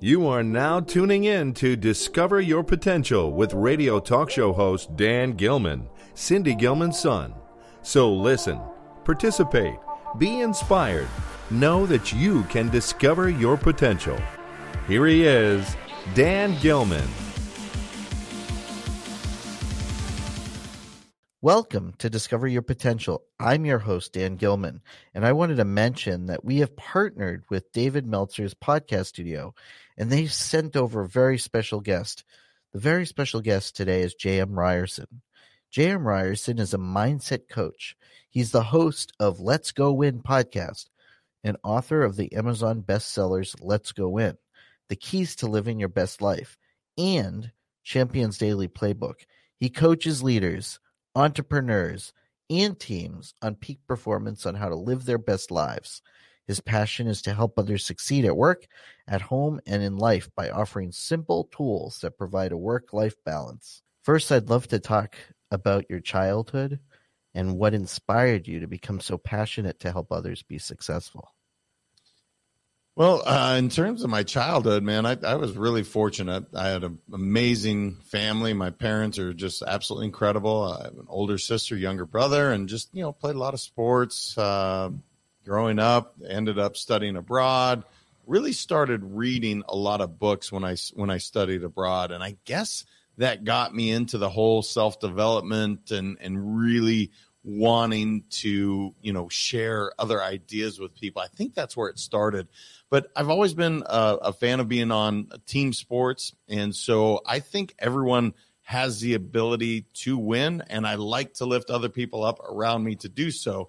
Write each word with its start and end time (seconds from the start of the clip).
You 0.00 0.26
are 0.26 0.42
now 0.42 0.80
tuning 0.80 1.24
in 1.24 1.54
to 1.54 1.74
Discover 1.74 2.42
Your 2.42 2.62
Potential 2.62 3.32
with 3.32 3.54
radio 3.54 3.98
talk 3.98 4.28
show 4.28 4.52
host 4.52 4.94
Dan 4.94 5.32
Gilman, 5.32 5.88
Cindy 6.12 6.54
Gilman's 6.54 7.00
son. 7.00 7.32
So 7.80 8.12
listen, 8.12 8.60
participate, 9.04 9.76
be 10.18 10.40
inspired, 10.40 11.08
know 11.50 11.86
that 11.86 12.12
you 12.12 12.42
can 12.42 12.68
discover 12.68 13.30
your 13.30 13.56
potential. 13.56 14.20
Here 14.86 15.06
he 15.06 15.24
is, 15.24 15.74
Dan 16.12 16.58
Gilman. 16.60 17.08
Welcome 21.46 21.94
to 21.98 22.10
Discover 22.10 22.48
Your 22.48 22.62
Potential. 22.62 23.22
I'm 23.38 23.64
your 23.64 23.78
host, 23.78 24.14
Dan 24.14 24.34
Gilman, 24.34 24.82
and 25.14 25.24
I 25.24 25.30
wanted 25.30 25.58
to 25.58 25.64
mention 25.64 26.26
that 26.26 26.44
we 26.44 26.58
have 26.58 26.74
partnered 26.74 27.44
with 27.48 27.70
David 27.70 28.04
Meltzer's 28.04 28.52
podcast 28.52 29.06
studio 29.06 29.54
and 29.96 30.10
they 30.10 30.26
sent 30.26 30.74
over 30.74 31.02
a 31.02 31.08
very 31.08 31.38
special 31.38 31.80
guest. 31.80 32.24
The 32.72 32.80
very 32.80 33.06
special 33.06 33.40
guest 33.42 33.76
today 33.76 34.02
is 34.02 34.14
J.M. 34.14 34.58
Ryerson. 34.58 35.22
J.M. 35.70 36.04
Ryerson 36.04 36.58
is 36.58 36.74
a 36.74 36.78
mindset 36.78 37.48
coach. 37.48 37.94
He's 38.28 38.50
the 38.50 38.64
host 38.64 39.12
of 39.20 39.38
Let's 39.38 39.70
Go 39.70 39.92
Win 39.92 40.22
podcast 40.22 40.86
and 41.44 41.56
author 41.62 42.02
of 42.02 42.16
the 42.16 42.34
Amazon 42.34 42.82
bestsellers 42.82 43.54
Let's 43.60 43.92
Go 43.92 44.08
Win, 44.08 44.36
The 44.88 44.96
Keys 44.96 45.36
to 45.36 45.46
Living 45.46 45.78
Your 45.78 45.90
Best 45.90 46.20
Life, 46.20 46.58
and 46.98 47.52
Champions 47.84 48.36
Daily 48.36 48.66
Playbook. 48.66 49.26
He 49.60 49.70
coaches 49.70 50.24
leaders, 50.24 50.80
entrepreneurs, 51.16 52.12
and 52.48 52.78
teams 52.78 53.34
on 53.42 53.56
peak 53.56 53.80
performance 53.88 54.46
on 54.46 54.54
how 54.54 54.68
to 54.68 54.76
live 54.76 55.04
their 55.04 55.18
best 55.18 55.50
lives. 55.50 56.02
His 56.46 56.60
passion 56.60 57.08
is 57.08 57.22
to 57.22 57.34
help 57.34 57.58
others 57.58 57.84
succeed 57.84 58.24
at 58.24 58.36
work, 58.36 58.66
at 59.08 59.22
home, 59.22 59.60
and 59.66 59.82
in 59.82 59.96
life 59.96 60.28
by 60.36 60.50
offering 60.50 60.92
simple 60.92 61.48
tools 61.50 61.98
that 62.02 62.18
provide 62.18 62.52
a 62.52 62.56
work 62.56 62.92
life 62.92 63.16
balance. 63.24 63.82
First, 64.04 64.30
I'd 64.30 64.48
love 64.48 64.68
to 64.68 64.78
talk 64.78 65.16
about 65.50 65.90
your 65.90 66.00
childhood 66.00 66.78
and 67.34 67.58
what 67.58 67.74
inspired 67.74 68.46
you 68.46 68.60
to 68.60 68.68
become 68.68 69.00
so 69.00 69.18
passionate 69.18 69.80
to 69.80 69.90
help 69.90 70.12
others 70.12 70.42
be 70.42 70.58
successful. 70.58 71.32
Well, 72.96 73.22
uh, 73.28 73.56
in 73.58 73.68
terms 73.68 74.02
of 74.02 74.08
my 74.08 74.22
childhood, 74.22 74.82
man, 74.82 75.04
I, 75.04 75.18
I, 75.22 75.34
was 75.34 75.54
really 75.54 75.82
fortunate. 75.82 76.46
I 76.54 76.68
had 76.68 76.82
an 76.82 76.98
amazing 77.12 77.96
family. 77.96 78.54
My 78.54 78.70
parents 78.70 79.18
are 79.18 79.34
just 79.34 79.62
absolutely 79.62 80.06
incredible. 80.06 80.62
I 80.62 80.84
have 80.84 80.94
an 80.94 81.04
older 81.06 81.36
sister, 81.36 81.76
younger 81.76 82.06
brother, 82.06 82.52
and 82.52 82.70
just 82.70 82.88
you 82.94 83.02
know 83.02 83.12
played 83.12 83.34
a 83.36 83.38
lot 83.38 83.52
of 83.52 83.60
sports. 83.60 84.36
Uh, 84.38 84.92
growing 85.44 85.78
up, 85.78 86.14
ended 86.26 86.58
up 86.58 86.74
studying 86.74 87.16
abroad. 87.16 87.84
Really 88.26 88.52
started 88.52 89.04
reading 89.04 89.62
a 89.68 89.76
lot 89.76 90.00
of 90.00 90.18
books 90.18 90.50
when 90.50 90.64
I 90.64 90.76
when 90.94 91.10
I 91.10 91.18
studied 91.18 91.64
abroad, 91.64 92.12
and 92.12 92.24
I 92.24 92.38
guess 92.46 92.86
that 93.18 93.44
got 93.44 93.74
me 93.74 93.90
into 93.90 94.16
the 94.16 94.30
whole 94.30 94.62
self 94.62 95.00
development 95.00 95.90
and 95.90 96.16
and 96.18 96.58
really 96.58 97.10
wanting 97.46 98.24
to 98.28 98.94
you 99.00 99.12
know 99.12 99.28
share 99.28 99.92
other 99.98 100.22
ideas 100.22 100.78
with 100.78 100.94
people. 100.94 101.22
I 101.22 101.28
think 101.28 101.54
that's 101.54 101.76
where 101.76 101.88
it 101.88 101.98
started. 101.98 102.48
But 102.90 103.10
I've 103.16 103.30
always 103.30 103.54
been 103.54 103.82
a, 103.86 104.18
a 104.22 104.32
fan 104.32 104.60
of 104.60 104.68
being 104.68 104.90
on 104.90 105.28
team 105.46 105.72
sports, 105.72 106.34
and 106.48 106.74
so 106.74 107.20
I 107.26 107.40
think 107.40 107.74
everyone 107.78 108.34
has 108.62 109.00
the 109.00 109.14
ability 109.14 109.86
to 109.94 110.18
win, 110.18 110.62
and 110.68 110.86
I 110.86 110.96
like 110.96 111.34
to 111.34 111.46
lift 111.46 111.70
other 111.70 111.88
people 111.88 112.24
up 112.24 112.40
around 112.40 112.82
me 112.82 112.96
to 112.96 113.08
do 113.08 113.30
so 113.30 113.68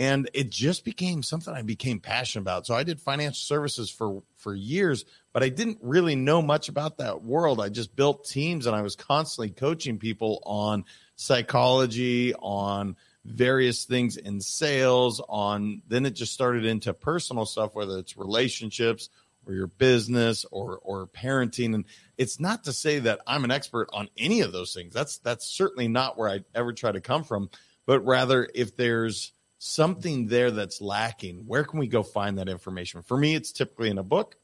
and 0.00 0.30
it 0.32 0.48
just 0.48 0.86
became 0.86 1.22
something 1.22 1.52
I 1.52 1.60
became 1.60 2.00
passionate 2.00 2.40
about. 2.40 2.66
So 2.66 2.74
I 2.74 2.84
did 2.84 2.98
financial 2.98 3.34
services 3.34 3.90
for 3.90 4.22
for 4.36 4.54
years, 4.54 5.04
but 5.34 5.42
I 5.42 5.50
didn't 5.50 5.76
really 5.82 6.16
know 6.16 6.40
much 6.40 6.70
about 6.70 6.96
that 6.98 7.22
world. 7.22 7.60
I 7.60 7.68
just 7.68 7.94
built 7.94 8.24
teams 8.24 8.66
and 8.66 8.74
I 8.74 8.80
was 8.80 8.96
constantly 8.96 9.50
coaching 9.50 9.98
people 9.98 10.42
on 10.46 10.86
psychology, 11.16 12.32
on 12.34 12.96
various 13.32 13.84
things 13.84 14.16
in 14.16 14.40
sales, 14.40 15.20
on 15.28 15.82
then 15.88 16.06
it 16.06 16.12
just 16.12 16.32
started 16.32 16.64
into 16.64 16.92
personal 16.94 17.46
stuff 17.46 17.74
whether 17.74 17.98
it's 17.98 18.16
relationships 18.16 19.08
or 19.46 19.54
your 19.54 19.66
business 19.66 20.44
or 20.50 20.78
or 20.82 21.06
parenting 21.06 21.74
and 21.74 21.84
it's 22.18 22.38
not 22.38 22.64
to 22.64 22.72
say 22.72 22.98
that 22.98 23.20
I'm 23.26 23.44
an 23.44 23.50
expert 23.50 23.88
on 23.92 24.08
any 24.18 24.42
of 24.42 24.52
those 24.52 24.74
things. 24.74 24.92
That's 24.92 25.18
that's 25.18 25.46
certainly 25.46 25.88
not 25.88 26.18
where 26.18 26.28
I 26.28 26.40
ever 26.54 26.72
try 26.72 26.92
to 26.92 27.00
come 27.00 27.24
from, 27.24 27.50
but 27.86 28.00
rather 28.00 28.48
if 28.54 28.76
there's 28.76 29.32
something 29.60 30.26
there 30.26 30.50
that's 30.50 30.80
lacking, 30.80 31.44
where 31.46 31.64
can 31.64 31.78
we 31.78 31.86
go 31.86 32.02
find 32.02 32.38
that 32.38 32.48
information? 32.48 33.02
For 33.02 33.16
me, 33.16 33.34
it's 33.34 33.52
typically 33.52 33.90
in 33.90 33.98
a 33.98 34.02
book. 34.02 34.36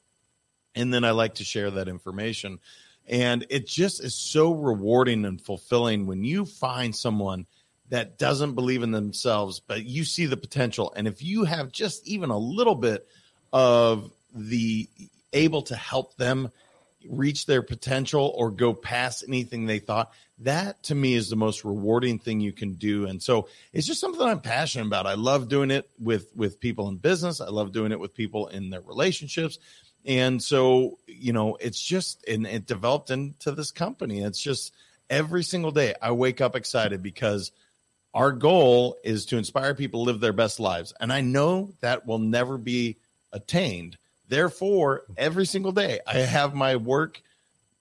And 0.74 0.92
then 0.92 1.04
I 1.04 1.12
like 1.12 1.36
to 1.36 1.44
share 1.44 1.70
that 1.72 1.88
information. 1.88 2.60
And 3.06 3.47
it 3.48 3.66
just 3.66 4.04
is 4.04 4.14
so 4.14 4.53
rewarding 4.53 5.24
and 5.24 5.41
fulfilling 5.41 6.06
when 6.06 6.22
you 6.22 6.44
find 6.44 6.94
someone 6.94 7.47
that 7.91 8.19
doesn't 8.19 8.54
believe 8.54 8.82
in 8.82 8.91
themselves, 8.91 9.60
but 9.60 9.84
you 9.84 10.04
see 10.04 10.26
the 10.26 10.36
potential. 10.36 10.92
And 10.97 11.06
if 11.06 11.22
you 11.22 11.44
have 11.44 11.72
just 11.72 12.06
even 12.06 12.30
a 12.30 12.38
little 12.38 12.74
bit 12.74 13.06
of 13.52 14.10
the 14.34 14.88
able 15.32 15.62
to 15.62 15.76
help 15.76 16.16
them 16.16 16.50
reach 17.08 17.47
their 17.47 17.62
potential 17.62 18.32
or 18.36 18.50
go 18.50 18.74
past 18.74 19.24
anything 19.26 19.66
they 19.66 19.78
thought, 19.78 20.12
that 20.41 20.82
to 20.82 20.94
me 20.94 21.14
is 21.14 21.30
the 21.30 21.36
most 21.36 21.64
rewarding 21.64 22.19
thing 22.19 22.41
you 22.41 22.52
can 22.52 22.74
do. 22.74 23.06
And 23.06 23.22
so 23.22 23.48
it's 23.72 23.86
just 23.86 24.00
something 24.00 24.20
i'm 24.20 24.41
passionate 24.41 24.86
about. 24.86 25.06
I 25.06 25.14
love 25.14 25.48
doing 25.48 25.70
it 25.70 25.88
with 25.98 26.30
with 26.36 26.60
people 26.60 26.88
in 26.88 26.97
business. 26.97 27.41
I 27.41 27.48
love 27.48 27.72
doing 27.72 27.92
it 27.92 28.00
with 28.00 28.14
people 28.14 28.48
in 28.48 28.70
their 28.70 28.82
relationships. 28.82 29.58
And 30.04 30.42
so 30.42 30.98
you 31.06 31.32
know 31.32 31.56
it's 31.60 31.80
just 31.80 32.26
and 32.28 32.47
it 32.47 32.66
developed 32.66 33.10
into 33.10 33.53
this 33.53 33.70
company. 33.70 34.20
It's 34.20 34.41
just 34.41 34.74
every 35.08 35.42
single 35.42 35.70
day 35.70 35.94
i 36.03 36.10
wake 36.10 36.41
up 36.41 36.56
excited 36.56 37.03
because 37.03 37.53
our 38.16 38.32
goal 38.32 38.97
is 39.04 39.27
to 39.27 39.38
inspire 39.38 39.75
people 39.75 40.04
to 40.04 40.10
live 40.10 40.21
their 40.21 40.32
best 40.32 40.59
lives 40.59 40.93
and 40.99 41.12
i 41.12 41.21
know 41.21 41.71
that 41.81 42.06
will 42.06 42.19
never 42.19 42.59
be 42.59 42.97
attained 43.32 43.97
therefore 44.28 45.03
every 45.16 45.47
single 45.47 45.72
day 45.72 46.00
i 46.06 46.15
have 46.15 46.54
my 46.54 46.75
work 46.75 47.22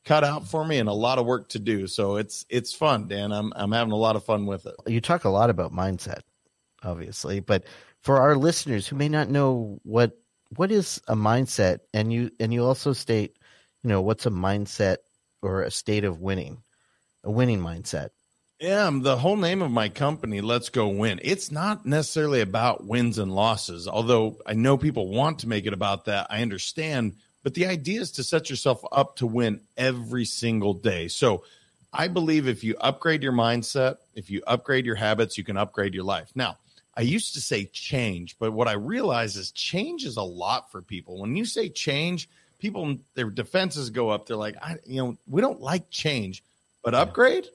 cut 0.05 0.23
out 0.23 0.47
for 0.47 0.63
me 0.63 0.77
and 0.77 0.87
a 0.87 0.93
lot 0.93 1.17
of 1.17 1.25
work 1.25 1.49
to 1.49 1.59
do. 1.59 1.87
So 1.87 2.15
it's 2.15 2.45
it's 2.49 2.71
fun, 2.71 3.07
Dan. 3.07 3.31
I'm 3.31 3.51
I'm 3.55 3.71
having 3.71 3.91
a 3.91 3.97
lot 3.97 4.15
of 4.15 4.23
fun 4.23 4.45
with 4.45 4.65
it. 4.65 4.75
You 4.87 5.01
talk 5.01 5.25
a 5.25 5.29
lot 5.29 5.49
about 5.49 5.73
mindset, 5.73 6.21
obviously, 6.83 7.39
but 7.39 7.65
for 8.01 8.21
our 8.21 8.35
listeners 8.35 8.87
who 8.87 8.95
may 8.95 9.09
not 9.09 9.29
know 9.29 9.79
what 9.83 10.17
what 10.55 10.71
is 10.71 11.01
a 11.07 11.15
mindset, 11.15 11.79
and 11.93 12.13
you 12.13 12.31
and 12.39 12.53
you 12.53 12.63
also 12.63 12.93
state, 12.93 13.37
you 13.83 13.89
know, 13.89 14.01
what's 14.01 14.25
a 14.25 14.31
mindset 14.31 14.97
or 15.41 15.63
a 15.63 15.71
state 15.71 16.05
of 16.05 16.21
winning, 16.21 16.61
a 17.23 17.31
winning 17.31 17.59
mindset. 17.59 18.09
Yeah, 18.59 18.89
the 19.01 19.17
whole 19.17 19.35
name 19.35 19.61
of 19.61 19.71
my 19.71 19.89
company, 19.89 20.39
Let's 20.39 20.69
Go 20.69 20.87
Win. 20.87 21.19
It's 21.21 21.51
not 21.51 21.85
necessarily 21.85 22.39
about 22.39 22.85
wins 22.85 23.17
and 23.17 23.35
losses, 23.35 23.87
although 23.87 24.37
I 24.45 24.53
know 24.53 24.77
people 24.77 25.09
want 25.09 25.39
to 25.39 25.49
make 25.49 25.65
it 25.65 25.73
about 25.73 26.05
that. 26.05 26.27
I 26.29 26.41
understand 26.41 27.15
but 27.45 27.53
the 27.53 27.67
idea 27.67 28.01
is 28.01 28.09
to 28.13 28.23
set 28.23 28.49
yourself 28.49 28.83
up 28.91 29.17
to 29.17 29.27
win 29.27 29.61
every 29.77 30.25
single 30.25 30.73
day. 30.73 31.07
So 31.07 31.43
I 31.93 32.07
believe 32.07 32.47
if 32.47 32.63
you 32.63 32.75
upgrade 32.81 33.21
your 33.21 33.33
mindset, 33.33 33.97
if 34.15 34.31
you 34.31 34.41
upgrade 34.47 34.83
your 34.83 34.95
habits, 34.95 35.37
you 35.37 35.43
can 35.43 35.55
upgrade 35.55 35.93
your 35.93 36.05
life. 36.05 36.31
Now, 36.33 36.57
I 36.97 37.01
used 37.01 37.35
to 37.35 37.41
say 37.41 37.65
change, 37.65 38.35
but 38.39 38.51
what 38.51 38.67
I 38.67 38.71
realize 38.71 39.35
is 39.35 39.51
change 39.51 40.05
is 40.05 40.17
a 40.17 40.23
lot 40.23 40.71
for 40.71 40.81
people. 40.81 41.19
When 41.19 41.35
you 41.35 41.45
say 41.45 41.69
change, 41.69 42.27
people 42.57 42.97
their 43.13 43.29
defenses 43.29 43.91
go 43.91 44.09
up. 44.09 44.25
They're 44.25 44.37
like, 44.37 44.55
I, 44.59 44.77
you 44.83 45.03
know, 45.03 45.17
we 45.27 45.39
don't 45.39 45.61
like 45.61 45.91
change, 45.91 46.43
but 46.83 46.95
upgrade. 46.95 47.47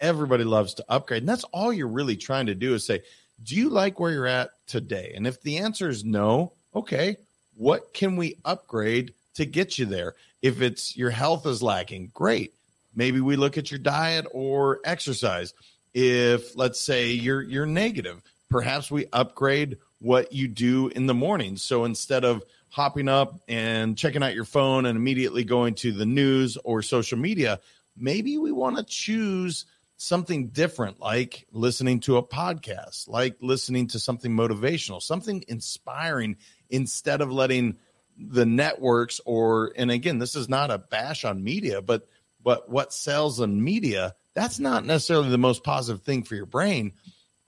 Everybody 0.00 0.44
loves 0.44 0.74
to 0.74 0.84
upgrade, 0.88 1.22
and 1.22 1.28
that's 1.28 1.44
all 1.44 1.72
you're 1.72 1.88
really 1.88 2.16
trying 2.16 2.46
to 2.46 2.54
do 2.54 2.74
is 2.74 2.84
say, 2.84 3.02
do 3.42 3.54
you 3.54 3.68
like 3.68 4.00
where 4.00 4.12
you're 4.12 4.26
at 4.26 4.50
today? 4.66 5.12
And 5.14 5.26
if 5.26 5.42
the 5.42 5.58
answer 5.58 5.88
is 5.88 6.04
no, 6.04 6.52
okay, 6.74 7.16
what 7.54 7.92
can 7.92 8.16
we 8.16 8.38
upgrade 8.44 9.12
to 9.36 9.46
get 9.46 9.78
you 9.78 9.86
there. 9.86 10.14
If 10.42 10.60
it's 10.60 10.96
your 10.96 11.10
health 11.10 11.46
is 11.46 11.62
lacking, 11.62 12.10
great. 12.12 12.52
Maybe 12.94 13.20
we 13.20 13.36
look 13.36 13.56
at 13.58 13.70
your 13.70 13.78
diet 13.78 14.26
or 14.32 14.80
exercise. 14.84 15.54
If 15.94 16.56
let's 16.56 16.80
say 16.80 17.12
you're 17.12 17.42
you're 17.42 17.66
negative, 17.66 18.22
perhaps 18.50 18.90
we 18.90 19.06
upgrade 19.12 19.78
what 20.00 20.32
you 20.32 20.48
do 20.48 20.88
in 20.88 21.06
the 21.06 21.14
morning. 21.14 21.56
So 21.56 21.84
instead 21.84 22.24
of 22.24 22.42
hopping 22.70 23.08
up 23.08 23.40
and 23.48 23.96
checking 23.96 24.22
out 24.22 24.34
your 24.34 24.44
phone 24.44 24.86
and 24.86 24.96
immediately 24.96 25.44
going 25.44 25.74
to 25.76 25.92
the 25.92 26.06
news 26.06 26.56
or 26.64 26.82
social 26.82 27.18
media, 27.18 27.60
maybe 27.96 28.36
we 28.38 28.52
want 28.52 28.76
to 28.76 28.84
choose 28.84 29.64
something 29.96 30.48
different, 30.48 31.00
like 31.00 31.46
listening 31.52 32.00
to 32.00 32.16
a 32.16 32.22
podcast, 32.22 33.08
like 33.08 33.36
listening 33.40 33.88
to 33.88 33.98
something 33.98 34.32
motivational, 34.32 35.00
something 35.02 35.44
inspiring, 35.48 36.36
instead 36.68 37.20
of 37.20 37.32
letting 37.32 37.76
the 38.18 38.46
networks 38.46 39.20
or 39.26 39.74
and 39.76 39.90
again 39.90 40.18
this 40.18 40.34
is 40.34 40.48
not 40.48 40.70
a 40.70 40.78
bash 40.78 41.22
on 41.26 41.44
media 41.44 41.82
but 41.82 42.08
but 42.42 42.66
what 42.66 42.90
sells 42.90 43.42
on 43.42 43.62
media 43.62 44.14
that's 44.32 44.58
not 44.58 44.86
necessarily 44.86 45.28
the 45.28 45.36
most 45.36 45.62
positive 45.62 46.02
thing 46.02 46.22
for 46.22 46.34
your 46.34 46.46
brain 46.46 46.92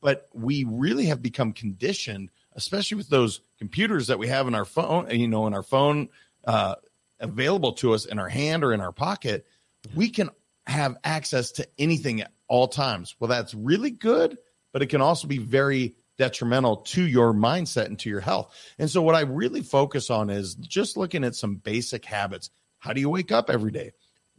but 0.03 0.29
we 0.35 0.65
really 0.65 1.07
have 1.07 1.23
become 1.23 1.55
conditioned 1.55 2.29
especially 2.53 2.99
with 2.99 3.09
those 3.09 3.41
computers 3.59 4.09
that 4.09 4.19
we 4.19 4.29
have 4.29 4.47
in 4.47 4.55
our 4.55 4.67
phone 4.67 5.09
you 5.09 5.27
know 5.27 5.47
in 5.47 5.55
our 5.55 5.63
phone 5.63 6.07
uh, 6.47 6.75
available 7.21 7.73
to 7.73 7.93
us 7.93 8.07
in 8.07 8.19
our 8.19 8.29
hand 8.29 8.65
or 8.65 8.73
in 8.73 8.81
our 8.81 8.93
pocket, 8.93 9.47
we 9.95 10.09
can 10.09 10.31
have 10.67 10.97
access 11.05 11.53
to 11.53 11.69
anything 11.79 12.21
at 12.21 12.33
all 12.49 12.69
times. 12.69 13.15
Well, 13.19 13.29
that's 13.29 13.55
really 13.55 13.91
good, 13.91 14.39
but 14.73 14.83
it 14.83 14.87
can 14.87 15.01
also 15.01 15.29
be 15.29 15.39
very 15.39 15.95
detrimental 16.19 16.79
to 16.79 17.03
your 17.03 17.33
mindset 17.33 17.87
and 17.87 17.99
to 18.01 18.11
your 18.11 18.21
health. 18.21 18.55
And 18.79 18.91
so, 18.91 19.03
what 19.03 19.15
I 19.15 19.21
really 19.21 19.63
focus 19.63 20.11
on 20.11 20.31
is 20.31 20.55
just 20.57 20.97
looking 20.97 21.25
at 21.25 21.37
some 21.37 21.57
basic 21.57 22.05
habits. 22.05 22.51
How 22.79 22.93
do 22.93 23.01
you 23.01 23.11
wake 23.11 23.33
up 23.33 23.51
every 23.51 23.71
day? 23.71 23.93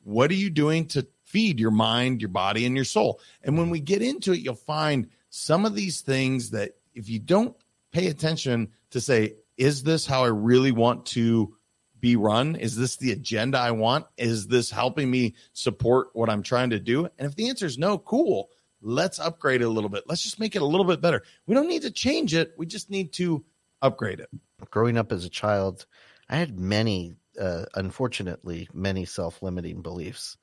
What 0.04 0.32
are 0.32 0.36
you 0.36 0.50
doing 0.50 0.88
to 0.90 1.08
feed 1.26 1.60
your 1.60 1.72
mind, 1.72 2.22
your 2.22 2.30
body, 2.30 2.66
and 2.66 2.76
your 2.76 2.86
soul? 2.86 3.20
And 3.44 3.58
when 3.58 3.70
we 3.70 3.80
get 3.80 4.02
into 4.02 4.34
it, 4.34 4.40
you'll 4.40 4.56
find 4.56 5.10
some 5.30 5.66
of 5.66 5.76
these 5.76 6.02
things 6.02 6.52
that 6.52 6.72
if 6.94 7.10
you 7.10 7.20
don't 7.20 7.56
pay 7.92 8.08
attention 8.08 8.70
to 8.92 9.02
say, 9.02 9.36
is 9.58 9.84
this 9.84 10.06
how 10.06 10.24
I 10.24 10.30
really 10.30 10.72
want 10.72 11.06
to 11.08 11.56
be 12.00 12.16
run? 12.16 12.56
Is 12.56 12.75
this 12.75 12.98
the 12.98 13.12
agenda 13.12 13.57
I 13.57 13.72
want? 13.72 14.06
Is 14.18 14.48
this 14.48 14.69
helping 14.69 15.10
me 15.10 15.36
support 15.54 16.10
what 16.13 16.30
I'm 16.30 16.44
trying 16.44 16.72
to 16.72 16.80
do? 16.80 17.06
And 17.18 17.28
if 17.28 17.36
the 17.36 17.50
answer 17.50 17.66
is 17.66 17.78
no, 17.78 17.98
cool. 17.98 18.50
Let's 18.81 19.19
upgrade 19.19 19.62
it 19.62 19.66
a 19.66 19.69
little 19.69 19.90
bit. 19.90 20.06
Let's 20.07 20.24
just 20.24 20.40
make 20.40 20.56
it 20.56 20.62
a 20.62 20.66
little 20.66 20.86
bit 20.86 21.01
better. 21.01 21.24
We 21.46 21.56
don't 21.56 21.68
need 21.68 21.81
to 21.81 21.92
change 21.92 22.34
it. 22.34 22.54
We 22.57 22.66
just 22.66 22.90
need 22.90 23.13
to 23.13 23.44
upgrade 23.81 24.19
it. 24.19 24.30
Growing 24.69 24.98
up 24.98 25.12
as 25.12 25.25
a 25.25 25.30
child, 25.30 25.86
I 26.30 26.38
had 26.38 26.57
many, 26.57 27.16
uh, 27.40 27.66
unfortunately, 27.75 28.69
many 28.74 29.06
self 29.06 29.42
limiting 29.42 29.81
beliefs 29.81 30.38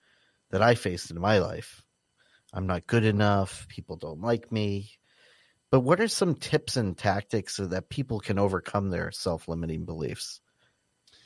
that 0.50 0.62
I 0.62 0.75
faced 0.75 1.11
in 1.11 1.20
my 1.20 1.38
life. 1.38 1.82
I'm 2.53 2.67
not 2.67 2.87
good 2.87 3.05
enough. 3.05 3.67
People 3.69 3.97
don't 3.97 4.20
like 4.20 4.53
me. 4.53 4.91
But 5.70 5.81
what 5.81 6.00
are 6.00 6.08
some 6.08 6.35
tips 6.35 6.76
and 6.76 6.97
tactics 6.97 7.56
so 7.56 7.67
that 7.67 7.88
people 7.88 8.20
can 8.20 8.38
overcome 8.38 8.91
their 8.91 9.11
self 9.11 9.49
limiting 9.49 9.85
beliefs? 9.85 10.41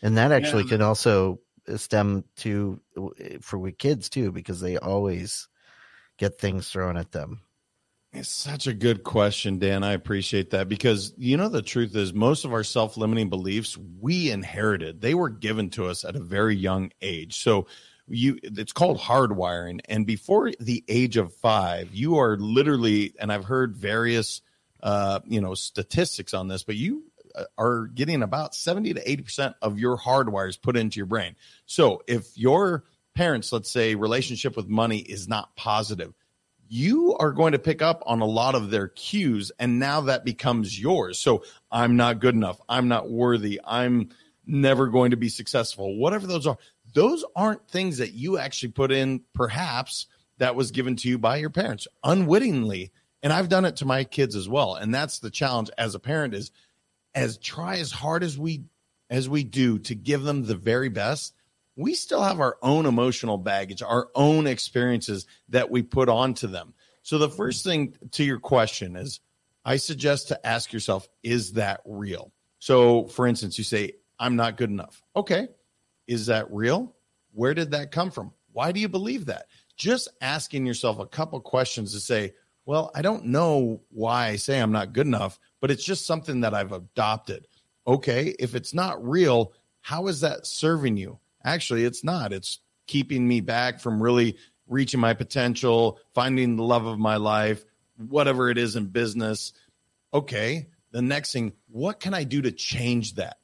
And 0.02 0.16
that 0.16 0.32
actually 0.32 0.64
yeah. 0.64 0.70
can 0.70 0.82
also 0.82 1.40
stem 1.76 2.24
to 2.36 2.80
for 3.40 3.70
kids 3.72 4.08
too, 4.08 4.32
because 4.32 4.60
they 4.60 4.78
always 4.78 5.48
get 6.18 6.38
things 6.38 6.68
thrown 6.68 6.96
at 6.96 7.12
them. 7.12 7.42
It's 8.12 8.28
such 8.28 8.66
a 8.66 8.74
good 8.74 9.04
question, 9.04 9.60
Dan. 9.60 9.84
I 9.84 9.92
appreciate 9.92 10.50
that 10.50 10.68
because 10.68 11.14
you 11.16 11.36
know 11.36 11.48
the 11.48 11.62
truth 11.62 11.94
is 11.94 12.12
most 12.12 12.44
of 12.44 12.52
our 12.52 12.64
self-limiting 12.64 13.28
beliefs 13.28 13.78
we 14.00 14.32
inherited. 14.32 15.00
They 15.00 15.14
were 15.14 15.30
given 15.30 15.70
to 15.70 15.86
us 15.86 16.04
at 16.04 16.16
a 16.16 16.20
very 16.20 16.56
young 16.56 16.90
age. 17.00 17.40
So 17.40 17.68
you 18.08 18.40
it's 18.42 18.72
called 18.72 18.98
hardwiring 18.98 19.80
and 19.84 20.06
before 20.06 20.50
the 20.58 20.84
age 20.88 21.16
of 21.16 21.32
5, 21.34 21.94
you 21.94 22.18
are 22.18 22.36
literally 22.36 23.14
and 23.20 23.32
I've 23.32 23.44
heard 23.44 23.76
various 23.76 24.42
uh, 24.82 25.20
you 25.24 25.40
know 25.40 25.54
statistics 25.54 26.34
on 26.34 26.48
this, 26.48 26.64
but 26.64 26.74
you 26.74 27.04
Uh, 27.34 27.44
are 27.58 27.86
getting 27.86 28.22
about 28.22 28.54
70 28.54 28.94
to 28.94 29.04
80% 29.04 29.54
of 29.62 29.78
your 29.78 29.96
hardwires 29.96 30.60
put 30.60 30.76
into 30.76 30.98
your 30.98 31.06
brain. 31.06 31.36
So 31.66 32.02
if 32.06 32.36
your 32.36 32.84
parents, 33.14 33.52
let's 33.52 33.70
say, 33.70 33.94
relationship 33.94 34.56
with 34.56 34.68
money 34.68 34.98
is 34.98 35.28
not 35.28 35.54
positive, 35.56 36.14
you 36.68 37.16
are 37.16 37.32
going 37.32 37.52
to 37.52 37.58
pick 37.58 37.82
up 37.82 38.02
on 38.06 38.20
a 38.20 38.26
lot 38.26 38.54
of 38.54 38.70
their 38.70 38.88
cues. 38.88 39.50
And 39.58 39.80
now 39.80 40.02
that 40.02 40.24
becomes 40.24 40.80
yours. 40.80 41.18
So 41.18 41.44
I'm 41.70 41.96
not 41.96 42.20
good 42.20 42.34
enough. 42.34 42.60
I'm 42.68 42.86
not 42.86 43.10
worthy. 43.10 43.60
I'm 43.64 44.10
never 44.46 44.86
going 44.86 45.10
to 45.10 45.16
be 45.16 45.28
successful. 45.28 45.96
Whatever 45.96 46.28
those 46.28 46.46
are, 46.46 46.58
those 46.94 47.24
aren't 47.34 47.68
things 47.68 47.98
that 47.98 48.12
you 48.12 48.38
actually 48.38 48.72
put 48.72 48.92
in, 48.92 49.22
perhaps 49.34 50.06
that 50.38 50.54
was 50.54 50.70
given 50.70 50.96
to 50.96 51.08
you 51.08 51.18
by 51.18 51.36
your 51.36 51.50
parents 51.50 51.86
unwittingly. 52.04 52.92
And 53.22 53.32
I've 53.32 53.48
done 53.48 53.64
it 53.64 53.76
to 53.76 53.84
my 53.84 54.04
kids 54.04 54.34
as 54.34 54.48
well. 54.48 54.74
And 54.74 54.94
that's 54.94 55.18
the 55.18 55.30
challenge 55.30 55.70
as 55.76 55.94
a 55.94 56.00
parent 56.00 56.34
is 56.34 56.50
as 57.14 57.38
try 57.38 57.76
as 57.76 57.90
hard 57.90 58.22
as 58.22 58.38
we 58.38 58.64
as 59.08 59.28
we 59.28 59.42
do 59.44 59.78
to 59.80 59.94
give 59.94 60.22
them 60.22 60.44
the 60.44 60.54
very 60.54 60.88
best 60.88 61.34
we 61.80 61.94
still 61.94 62.22
have 62.22 62.40
our 62.40 62.58
own 62.62 62.86
emotional 62.86 63.38
baggage 63.38 63.82
our 63.82 64.08
own 64.14 64.46
experiences 64.46 65.26
that 65.48 65.70
we 65.70 65.82
put 65.82 66.08
onto 66.08 66.46
them. 66.46 66.74
So 67.02 67.18
the 67.18 67.30
first 67.30 67.64
thing 67.64 67.94
to 68.12 68.24
your 68.24 68.38
question 68.38 68.96
is 68.96 69.20
i 69.64 69.76
suggest 69.76 70.28
to 70.28 70.46
ask 70.46 70.72
yourself 70.72 71.08
is 71.22 71.54
that 71.54 71.80
real? 71.84 72.32
So 72.58 73.06
for 73.06 73.26
instance 73.26 73.56
you 73.58 73.64
say 73.64 73.92
i'm 74.18 74.36
not 74.36 74.56
good 74.56 74.70
enough. 74.70 75.02
Okay. 75.16 75.48
Is 76.06 76.26
that 76.26 76.52
real? 76.52 76.94
Where 77.32 77.54
did 77.54 77.70
that 77.70 77.92
come 77.92 78.10
from? 78.10 78.32
Why 78.52 78.72
do 78.72 78.80
you 78.80 78.88
believe 78.88 79.26
that? 79.26 79.46
Just 79.76 80.08
asking 80.20 80.66
yourself 80.66 80.98
a 80.98 81.06
couple 81.06 81.40
questions 81.40 81.92
to 81.92 82.00
say 82.00 82.34
well 82.66 82.90
i 82.94 83.00
don't 83.00 83.24
know 83.24 83.80
why 83.90 84.26
i 84.26 84.36
say 84.36 84.60
i'm 84.60 84.72
not 84.72 84.92
good 84.92 85.06
enough 85.06 85.38
but 85.60 85.70
it's 85.70 85.84
just 85.84 86.06
something 86.06 86.40
that 86.40 86.54
I've 86.54 86.72
adopted. 86.72 87.46
Okay, 87.86 88.34
if 88.38 88.54
it's 88.54 88.74
not 88.74 89.06
real, 89.06 89.52
how 89.80 90.06
is 90.06 90.20
that 90.20 90.46
serving 90.46 90.96
you? 90.96 91.18
Actually, 91.44 91.84
it's 91.84 92.04
not. 92.04 92.32
It's 92.32 92.60
keeping 92.86 93.26
me 93.26 93.40
back 93.40 93.80
from 93.80 94.02
really 94.02 94.36
reaching 94.66 95.00
my 95.00 95.14
potential, 95.14 95.98
finding 96.14 96.56
the 96.56 96.62
love 96.62 96.86
of 96.86 96.98
my 96.98 97.16
life, 97.16 97.64
whatever 97.96 98.50
it 98.50 98.58
is 98.58 98.76
in 98.76 98.86
business. 98.86 99.52
Okay, 100.12 100.68
the 100.92 101.02
next 101.02 101.32
thing, 101.32 101.52
what 101.68 102.00
can 102.00 102.14
I 102.14 102.24
do 102.24 102.42
to 102.42 102.52
change 102.52 103.14
that? 103.14 103.38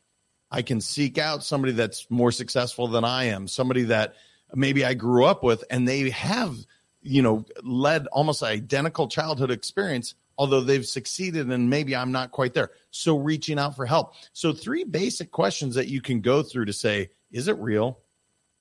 I 0.51 0.63
can 0.63 0.81
seek 0.81 1.19
out 1.19 1.45
somebody 1.45 1.73
that's 1.73 2.11
more 2.11 2.33
successful 2.33 2.89
than 2.89 3.05
I 3.05 3.25
am, 3.25 3.49
somebody 3.49 3.85
that 3.85 4.15
maybe 4.55 4.85
I 4.85 4.95
grew 4.95 5.25
up 5.25 5.43
with, 5.43 5.65
and 5.71 5.87
they 5.87 6.11
have, 6.11 6.55
you 7.03 7.23
know, 7.23 7.45
led 7.63 8.07
almost 8.09 8.43
identical 8.43 9.09
childhood 9.09 9.51
experience 9.51 10.15
although 10.39 10.61
they've 10.61 10.87
succeeded 10.87 11.51
and 11.51 11.71
maybe 11.71 11.97
I'm 11.97 12.13
not 12.13 12.31
quite 12.31 12.55
there. 12.55 12.71
So 12.91 13.17
reaching 13.17 13.59
out 13.59 13.77
for 13.77 13.87
help. 13.87 14.15
So 14.33 14.53
three 14.53 14.85
basic 14.85 15.31
questions 15.31 15.75
that 15.77 15.89
you 15.89 16.01
can 16.01 16.21
go 16.21 16.43
through 16.43 16.67
to 16.67 16.73
say, 16.73 17.11
is 17.31 17.49
it 17.49 17.59
real? 17.59 18.01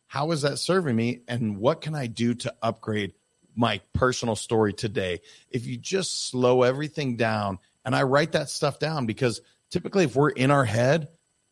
How 0.08 0.32
is 0.32 0.44
that 0.44 0.58
serving 0.58 0.96
me? 0.96 1.22
And 1.28 1.58
what 1.58 1.82
can 1.82 1.96
I 1.96 2.08
do 2.08 2.34
to 2.36 2.54
upgrade 2.62 3.14
my 3.56 3.82
personal 3.94 4.36
story 4.36 4.74
today? 4.74 5.22
If 5.50 5.66
you 5.66 5.78
just 5.78 6.30
slow 6.30 6.64
everything 6.64 7.18
down 7.18 7.60
and 7.84 7.96
I 7.96 8.04
write 8.04 8.34
that 8.34 8.50
stuff 8.50 8.80
down 8.80 9.06
because 9.06 9.42
typically 9.70 10.06
if 10.06 10.16
we're 10.16 10.30
in 10.30 10.52
our 10.52 10.66
head, 10.66 11.10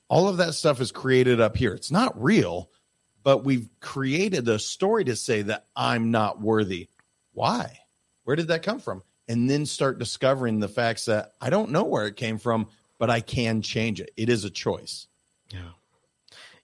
all 0.08 0.28
of 0.28 0.38
that 0.38 0.54
stuff 0.54 0.80
is 0.80 0.92
created 0.92 1.42
up 1.42 1.58
here. 1.58 1.74
It's 1.74 1.92
not 1.92 2.22
real, 2.22 2.70
but 3.24 3.44
we've 3.44 3.70
created 3.80 4.48
a 4.48 4.60
story 4.60 5.06
to 5.06 5.16
say 5.16 5.44
that 5.44 5.66
I'm 5.76 6.12
not 6.12 6.40
worthy. 6.40 6.90
Why? 7.34 7.80
Where 8.24 8.36
did 8.36 8.50
that 8.50 8.64
come 8.64 8.80
from? 8.80 9.02
And 9.28 9.50
then 9.50 9.66
start 9.66 10.00
discovering 10.00 10.60
the 10.60 10.68
facts 10.68 11.06
that 11.06 11.34
I 11.42 11.50
don't 11.50 11.72
know 11.72 11.84
where 11.84 12.08
it 12.08 12.16
came 12.16 12.38
from, 12.38 12.68
but 13.00 13.10
I 13.10 13.22
can 13.22 13.62
change 13.62 14.02
it. 14.02 14.12
It 14.18 14.30
is 14.30 14.44
a 14.44 14.50
choice. 14.50 15.08
Yeah. 15.50 15.72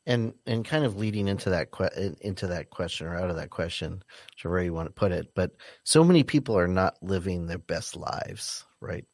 And 0.06 0.34
and 0.46 0.66
kind 0.66 0.86
of 0.86 0.98
leading 0.98 1.28
into 1.28 1.52
that 1.52 1.72
que- 1.72 2.16
into 2.22 2.48
that 2.48 2.70
question 2.70 3.08
or 3.08 3.16
out 3.16 3.30
of 3.30 3.36
that 3.36 3.50
question, 3.50 4.04
whichever 4.32 4.62
you 4.64 4.74
want 4.74 4.88
to 4.88 4.94
put 4.94 5.12
it, 5.12 5.34
but 5.36 5.52
so 5.84 6.04
many 6.04 6.24
people 6.24 6.58
are 6.58 6.68
not 6.68 6.96
living 7.02 7.46
their 7.46 7.60
best 7.60 7.96
lives, 7.96 8.66
right? 8.80 9.06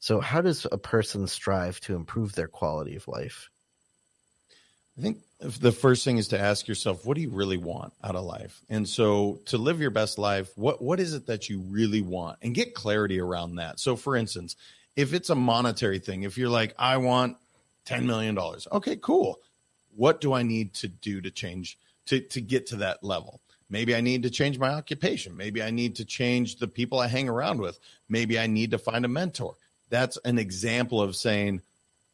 So 0.00 0.20
how 0.20 0.40
does 0.40 0.66
a 0.72 0.78
person 0.78 1.26
strive 1.26 1.78
to 1.80 1.94
improve 1.94 2.34
their 2.34 2.48
quality 2.48 2.96
of 2.96 3.06
life? 3.06 3.50
I 5.00 5.02
think 5.02 5.22
the 5.40 5.72
first 5.72 6.04
thing 6.04 6.18
is 6.18 6.28
to 6.28 6.38
ask 6.38 6.68
yourself, 6.68 7.06
what 7.06 7.14
do 7.14 7.22
you 7.22 7.30
really 7.30 7.56
want 7.56 7.94
out 8.04 8.16
of 8.16 8.24
life? 8.24 8.60
And 8.68 8.86
so 8.86 9.40
to 9.46 9.56
live 9.56 9.80
your 9.80 9.90
best 9.90 10.18
life, 10.18 10.50
what 10.56 10.82
what 10.82 11.00
is 11.00 11.14
it 11.14 11.26
that 11.26 11.48
you 11.48 11.60
really 11.60 12.02
want? 12.02 12.38
And 12.42 12.54
get 12.54 12.74
clarity 12.74 13.18
around 13.18 13.54
that. 13.54 13.80
So 13.80 13.96
for 13.96 14.14
instance, 14.14 14.56
if 14.96 15.14
it's 15.14 15.30
a 15.30 15.34
monetary 15.34 16.00
thing, 16.00 16.24
if 16.24 16.36
you're 16.36 16.50
like, 16.50 16.74
I 16.78 16.98
want 16.98 17.38
$10 17.86 18.04
million, 18.04 18.38
okay, 18.72 18.96
cool. 18.96 19.38
What 19.96 20.20
do 20.20 20.34
I 20.34 20.42
need 20.42 20.74
to 20.74 20.88
do 20.88 21.22
to 21.22 21.30
change 21.30 21.78
to, 22.06 22.20
to 22.20 22.42
get 22.42 22.66
to 22.66 22.76
that 22.76 23.02
level? 23.02 23.40
Maybe 23.70 23.94
I 23.94 24.02
need 24.02 24.24
to 24.24 24.30
change 24.30 24.58
my 24.58 24.68
occupation. 24.68 25.34
Maybe 25.34 25.62
I 25.62 25.70
need 25.70 25.96
to 25.96 26.04
change 26.04 26.56
the 26.56 26.68
people 26.68 26.98
I 26.98 27.06
hang 27.06 27.30
around 27.30 27.62
with. 27.62 27.78
Maybe 28.06 28.38
I 28.38 28.48
need 28.48 28.72
to 28.72 28.78
find 28.78 29.06
a 29.06 29.08
mentor. 29.08 29.54
That's 29.88 30.18
an 30.26 30.38
example 30.38 31.00
of 31.00 31.16
saying, 31.16 31.62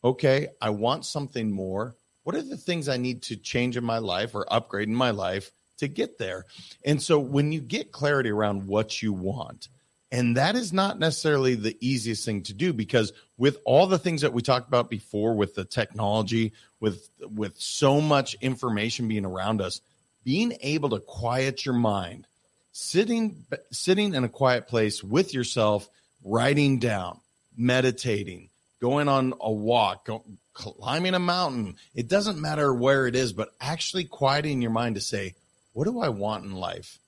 okay, 0.04 0.50
I 0.60 0.70
want 0.70 1.04
something 1.04 1.50
more 1.50 1.96
what 2.26 2.34
are 2.34 2.42
the 2.42 2.56
things 2.56 2.88
I 2.88 2.96
need 2.96 3.22
to 3.22 3.36
change 3.36 3.76
in 3.76 3.84
my 3.84 3.98
life 3.98 4.34
or 4.34 4.52
upgrade 4.52 4.88
in 4.88 4.96
my 4.96 5.12
life 5.12 5.52
to 5.78 5.86
get 5.86 6.18
there? 6.18 6.44
And 6.84 7.00
so 7.00 7.20
when 7.20 7.52
you 7.52 7.60
get 7.60 7.92
clarity 7.92 8.30
around 8.30 8.66
what 8.66 9.00
you 9.00 9.12
want, 9.12 9.68
and 10.10 10.36
that 10.36 10.56
is 10.56 10.72
not 10.72 10.98
necessarily 10.98 11.54
the 11.54 11.76
easiest 11.80 12.24
thing 12.24 12.42
to 12.42 12.52
do 12.52 12.72
because 12.72 13.12
with 13.38 13.58
all 13.64 13.86
the 13.86 14.00
things 14.00 14.22
that 14.22 14.32
we 14.32 14.42
talked 14.42 14.66
about 14.66 14.90
before 14.90 15.36
with 15.36 15.54
the 15.54 15.64
technology, 15.64 16.52
with 16.80 17.08
with 17.20 17.60
so 17.60 18.00
much 18.00 18.34
information 18.40 19.06
being 19.06 19.24
around 19.24 19.60
us, 19.60 19.80
being 20.24 20.56
able 20.62 20.88
to 20.88 20.98
quiet 20.98 21.64
your 21.64 21.76
mind, 21.76 22.26
sitting 22.72 23.46
sitting 23.70 24.14
in 24.14 24.24
a 24.24 24.28
quiet 24.28 24.66
place 24.66 25.00
with 25.00 25.32
yourself, 25.32 25.88
writing 26.24 26.80
down, 26.80 27.20
meditating, 27.56 28.50
going 28.86 29.08
on 29.08 29.34
a 29.40 29.50
walk, 29.50 30.06
go, 30.06 30.22
climbing 30.54 31.14
a 31.14 31.18
mountain. 31.18 31.74
It 31.92 32.06
doesn't 32.06 32.40
matter 32.40 32.72
where 32.72 33.08
it 33.08 33.16
is, 33.16 33.32
but 33.32 33.48
actually 33.60 34.04
quieting 34.04 34.62
your 34.62 34.70
mind 34.70 34.94
to 34.94 35.00
say, 35.00 35.34
what 35.72 35.86
do 35.86 35.98
I 35.98 36.08
want 36.10 36.44
in 36.44 36.54
life? 36.54 37.00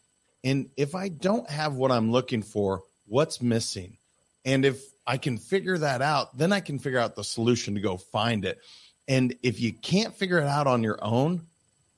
And 0.43 0.71
if 0.77 0.97
I 0.97 1.09
don't 1.09 1.49
have 1.49 1.77
what 1.77 1.93
I'm 1.93 2.11
looking 2.11 2.43
for, 2.43 2.83
what's 3.07 3.41
missing? 3.41 3.97
And 4.45 4.65
if 4.65 4.83
I 5.07 5.19
can 5.19 5.39
figure 5.39 5.79
that 5.79 6.03
out, 6.03 6.37
then 6.37 6.53
I 6.53 6.59
can 6.59 6.81
figure 6.81 6.99
out 6.99 7.15
the 7.15 7.23
solution 7.23 7.77
to 7.77 7.81
go 7.81 7.97
find 7.97 8.45
it. 8.45 8.59
And 9.07 9.37
if 9.45 9.61
you 9.61 9.73
can't 9.73 10.17
figure 10.17 10.39
it 10.39 10.49
out 10.49 10.67
on 10.67 10.83
your 10.83 10.99
own, 11.01 11.43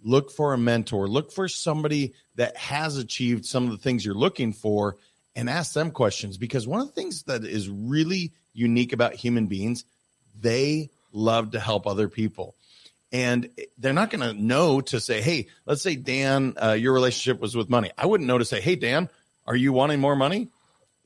look 0.05 0.31
for 0.31 0.53
a 0.53 0.59
mentor, 0.59 1.09
look 1.09 1.33
for 1.33 1.49
somebody 1.49 2.13
that 2.35 2.55
has 2.59 2.99
achieved 2.99 3.47
some 3.47 3.65
of 3.65 3.71
the 3.71 3.79
things 3.79 4.05
you're 4.05 4.15
looking 4.15 4.53
for 4.53 4.99
and 5.35 5.49
ask 5.49 5.73
them 5.73 5.91
questions 5.91 6.37
because 6.37 6.67
one 6.67 6.81
of 6.81 6.89
the 6.89 6.93
things 6.93 7.23
that 7.23 7.45
is 7.45 7.71
really 7.71 8.33
unique 8.53 8.93
about 8.93 9.15
human 9.15 9.47
beings, 9.47 9.85
they 10.41 10.91
love 11.13 11.53
to 11.53 11.61
help 11.61 11.87
other 11.87 12.09
people. 12.09 12.55
And 13.13 13.49
they're 13.79 13.93
not 13.93 14.11
going 14.11 14.21
to 14.21 14.41
know 14.41 14.81
to 14.83 15.01
say, 15.01 15.21
hey, 15.21 15.49
let's 15.67 15.83
say, 15.83 15.97
Dan, 15.97 16.55
uh, 16.63 16.73
your 16.73 16.93
relationship 16.93 17.41
was 17.41 17.57
with 17.57 17.69
money. 17.69 17.91
I 17.99 18.07
wouldn't 18.07 18.29
know 18.29 18.39
to 18.39 18.45
say, 18.45 18.61
hey, 18.61 18.77
Dan, 18.77 19.09
are 19.47 19.57
you 19.57 19.73
wanting 19.73 20.01
more 20.01 20.15
money? 20.15 20.49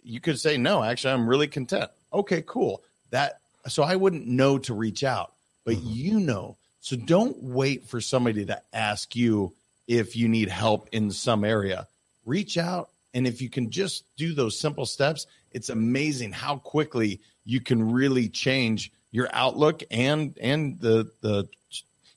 You 0.03 0.21
could 0.21 0.39
say, 0.39 0.59
no, 0.59 0.83
actually, 0.83 1.15
I'm 1.15 1.27
really 1.27 1.49
content. 1.49 1.91
Okay, 2.13 2.43
cool. 2.47 2.83
That 3.11 3.41
so 3.67 3.83
I 3.83 3.97
wouldn't 3.97 4.27
know 4.27 4.59
to 4.59 4.75
reach 4.75 5.03
out, 5.03 5.33
but 5.65 5.77
mm-hmm. 5.77 5.89
you 5.91 6.21
know. 6.21 6.57
So 6.81 6.97
don't 6.97 7.43
wait 7.43 7.89
for 7.89 8.03
somebody 8.03 8.45
to 8.45 8.61
ask 8.75 9.17
you 9.17 9.55
if 9.89 10.17
you 10.17 10.29
need 10.29 10.51
help 10.51 10.91
in 10.93 11.11
some 11.11 11.43
area. 11.43 11.89
Reach 12.27 12.59
out 12.59 12.91
and 13.15 13.27
if 13.27 13.41
you 13.41 13.49
can 13.49 13.71
just 13.71 14.05
do 14.17 14.35
those 14.35 14.59
simple 14.59 14.85
steps, 14.85 15.27
it's 15.54 15.68
amazing 15.70 16.32
how 16.32 16.56
quickly 16.56 17.20
you 17.44 17.61
can 17.61 17.92
really 17.92 18.28
change 18.28 18.92
your 19.11 19.28
outlook 19.32 19.82
and 19.90 20.37
and 20.40 20.80
the 20.80 21.11
the 21.20 21.49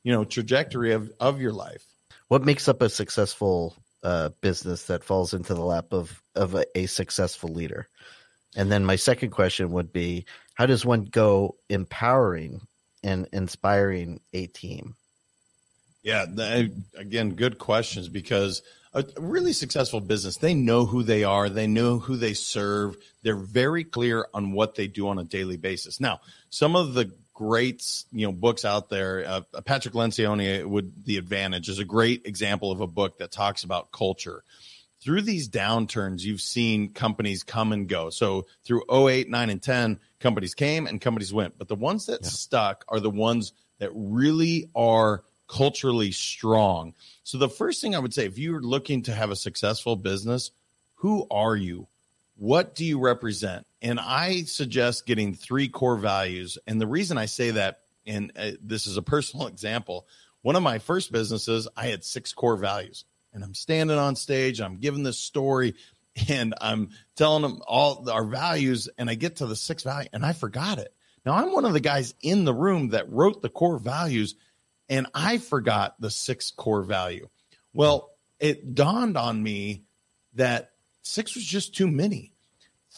you 0.03 0.11
know 0.11 0.25
trajectory 0.25 0.93
of 0.93 1.11
of 1.19 1.39
your 1.39 1.53
life. 1.53 1.85
What 2.27 2.43
makes 2.43 2.67
up 2.67 2.81
a 2.81 2.89
successful 2.89 3.75
uh, 4.03 4.29
business 4.41 4.85
that 4.85 5.03
falls 5.03 5.33
into 5.33 5.53
the 5.53 5.63
lap 5.63 5.93
of 5.93 6.21
of 6.35 6.55
a, 6.55 6.65
a 6.75 6.87
successful 6.87 7.49
leader? 7.49 7.87
And 8.55 8.71
then 8.71 8.85
my 8.85 8.95
second 8.95 9.29
question 9.29 9.71
would 9.71 9.93
be, 9.93 10.25
how 10.55 10.65
does 10.65 10.83
one 10.83 11.03
go 11.03 11.55
empowering 11.69 12.61
and 13.03 13.27
inspiring 13.31 14.19
a 14.33 14.47
team? 14.47 14.95
Yeah, 16.01 16.25
again, 16.95 17.31
good 17.31 17.59
questions 17.59 18.09
because 18.09 18.63
a 18.97 19.21
really 19.21 19.53
successful 19.53 19.99
business, 19.99 20.37
they 20.37 20.53
know 20.53 20.85
who 20.85 21.03
they 21.03 21.23
are, 21.23 21.49
they 21.49 21.67
know 21.67 21.99
who 21.99 22.15
they 22.15 22.33
serve, 22.33 22.97
they're 23.23 23.35
very 23.35 23.83
clear 23.83 24.27
on 24.33 24.51
what 24.51 24.75
they 24.75 24.87
do 24.87 25.07
on 25.07 25.19
a 25.19 25.23
daily 25.23 25.57
basis. 25.57 25.99
Now, 25.99 26.21
some 26.49 26.75
of 26.75 26.93
the 26.93 27.11
great 27.33 27.83
you 28.11 28.25
know 28.25 28.31
books 28.31 28.65
out 28.65 28.89
there, 28.89 29.23
uh, 29.27 29.61
Patrick 29.61 29.93
Lencioni 29.93 30.65
would 30.65 31.05
The 31.05 31.17
Advantage 31.17 31.69
is 31.69 31.79
a 31.79 31.85
great 31.85 32.25
example 32.25 32.71
of 32.71 32.81
a 32.81 32.87
book 32.87 33.19
that 33.19 33.31
talks 33.31 33.63
about 33.63 33.91
culture. 33.91 34.43
Through 35.01 35.21
these 35.21 35.47
downturns, 35.47 36.23
you've 36.23 36.41
seen 36.41 36.89
companies 36.89 37.43
come 37.43 37.71
and 37.71 37.87
go. 37.87 38.09
So 38.09 38.47
through 38.65 38.83
08, 38.91 39.29
9, 39.29 39.49
and 39.51 39.61
10, 39.61 39.99
companies 40.19 40.55
came 40.55 40.87
and 40.87 40.99
companies 40.99 41.31
went. 41.31 41.57
But 41.57 41.67
the 41.67 41.75
ones 41.75 42.07
that 42.07 42.21
yeah. 42.23 42.29
stuck 42.29 42.83
are 42.87 42.99
the 42.99 43.11
ones 43.11 43.53
that 43.77 43.91
really 43.93 44.71
are 44.75 45.23
culturally 45.47 46.11
strong. 46.11 46.93
So 47.23 47.37
the 47.37 47.49
first 47.49 47.81
thing 47.81 47.95
I 47.95 47.99
would 47.99 48.13
say, 48.13 48.25
if 48.25 48.37
you're 48.37 48.61
looking 48.61 49.03
to 49.03 49.13
have 49.13 49.31
a 49.31 49.35
successful 49.35 49.95
business, 49.95 50.51
who 50.95 51.27
are 51.31 51.55
you? 51.55 51.87
What 52.35 52.75
do 52.75 52.85
you 52.85 52.99
represent? 52.99 53.65
And 53.81 53.99
I 53.99 54.43
suggest 54.43 55.05
getting 55.05 55.33
three 55.33 55.67
core 55.67 55.97
values. 55.97 56.57
And 56.67 56.79
the 56.79 56.87
reason 56.87 57.17
I 57.17 57.25
say 57.25 57.51
that, 57.51 57.79
and 58.05 58.31
uh, 58.37 58.51
this 58.61 58.87
is 58.87 58.97
a 58.97 59.01
personal 59.01 59.47
example, 59.47 60.07
one 60.41 60.55
of 60.55 60.63
my 60.63 60.79
first 60.79 61.11
businesses, 61.11 61.67
I 61.75 61.87
had 61.87 62.03
six 62.03 62.33
core 62.33 62.57
values. 62.57 63.05
And 63.33 63.43
I'm 63.43 63.53
standing 63.53 63.97
on 63.97 64.15
stage, 64.15 64.61
I'm 64.61 64.77
giving 64.77 65.03
this 65.03 65.19
story, 65.19 65.75
and 66.29 66.53
I'm 66.59 66.89
telling 67.15 67.43
them 67.43 67.61
all 67.67 68.09
our 68.09 68.23
values. 68.23 68.89
And 68.97 69.09
I 69.09 69.15
get 69.15 69.37
to 69.37 69.45
the 69.45 69.55
sixth 69.55 69.85
value, 69.85 70.09
and 70.13 70.25
I 70.25 70.33
forgot 70.33 70.79
it. 70.79 70.93
Now, 71.25 71.33
I'm 71.33 71.51
one 71.51 71.65
of 71.65 71.73
the 71.73 71.81
guys 71.81 72.13
in 72.21 72.45
the 72.45 72.53
room 72.53 72.89
that 72.89 73.11
wrote 73.11 73.41
the 73.41 73.49
core 73.49 73.79
values 73.79 74.35
and 74.89 75.07
I 75.13 75.37
forgot 75.37 75.99
the 75.99 76.09
six 76.09 76.51
core 76.51 76.83
value. 76.83 77.27
Well, 77.73 78.11
it 78.39 78.75
dawned 78.75 79.17
on 79.17 79.41
me 79.41 79.83
that 80.33 80.71
six 81.01 81.35
was 81.35 81.43
just 81.43 81.75
too 81.75 81.87
many. 81.87 82.33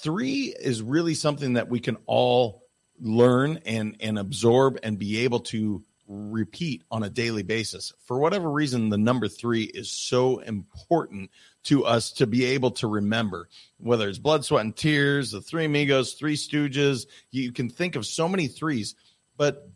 Three 0.01 0.55
is 0.59 0.81
really 0.81 1.13
something 1.13 1.53
that 1.53 1.69
we 1.69 1.79
can 1.79 1.97
all 2.05 2.63
learn 3.01 3.59
and 3.65 3.95
and 3.99 4.19
absorb 4.19 4.79
and 4.83 4.99
be 4.99 5.19
able 5.19 5.39
to 5.39 5.83
repeat 6.09 6.83
on 6.89 7.03
a 7.03 7.09
daily 7.09 7.43
basis. 7.43 7.93
For 8.05 8.19
whatever 8.19 8.49
reason, 8.49 8.89
the 8.89 8.97
number 8.97 9.27
three 9.27 9.63
is 9.63 9.91
so 9.91 10.39
important 10.39 11.29
to 11.65 11.85
us 11.85 12.11
to 12.13 12.25
be 12.25 12.45
able 12.45 12.71
to 12.71 12.87
remember. 12.87 13.47
Whether 13.77 14.09
it's 14.09 14.17
blood, 14.17 14.43
sweat, 14.43 14.65
and 14.65 14.75
tears, 14.75 15.31
the 15.31 15.41
three 15.41 15.65
amigos, 15.65 16.13
three 16.13 16.35
stooges, 16.35 17.05
you 17.31 17.51
can 17.51 17.69
think 17.69 17.95
of 17.95 18.05
so 18.05 18.27
many 18.27 18.47
threes, 18.47 18.95
but 19.37 19.69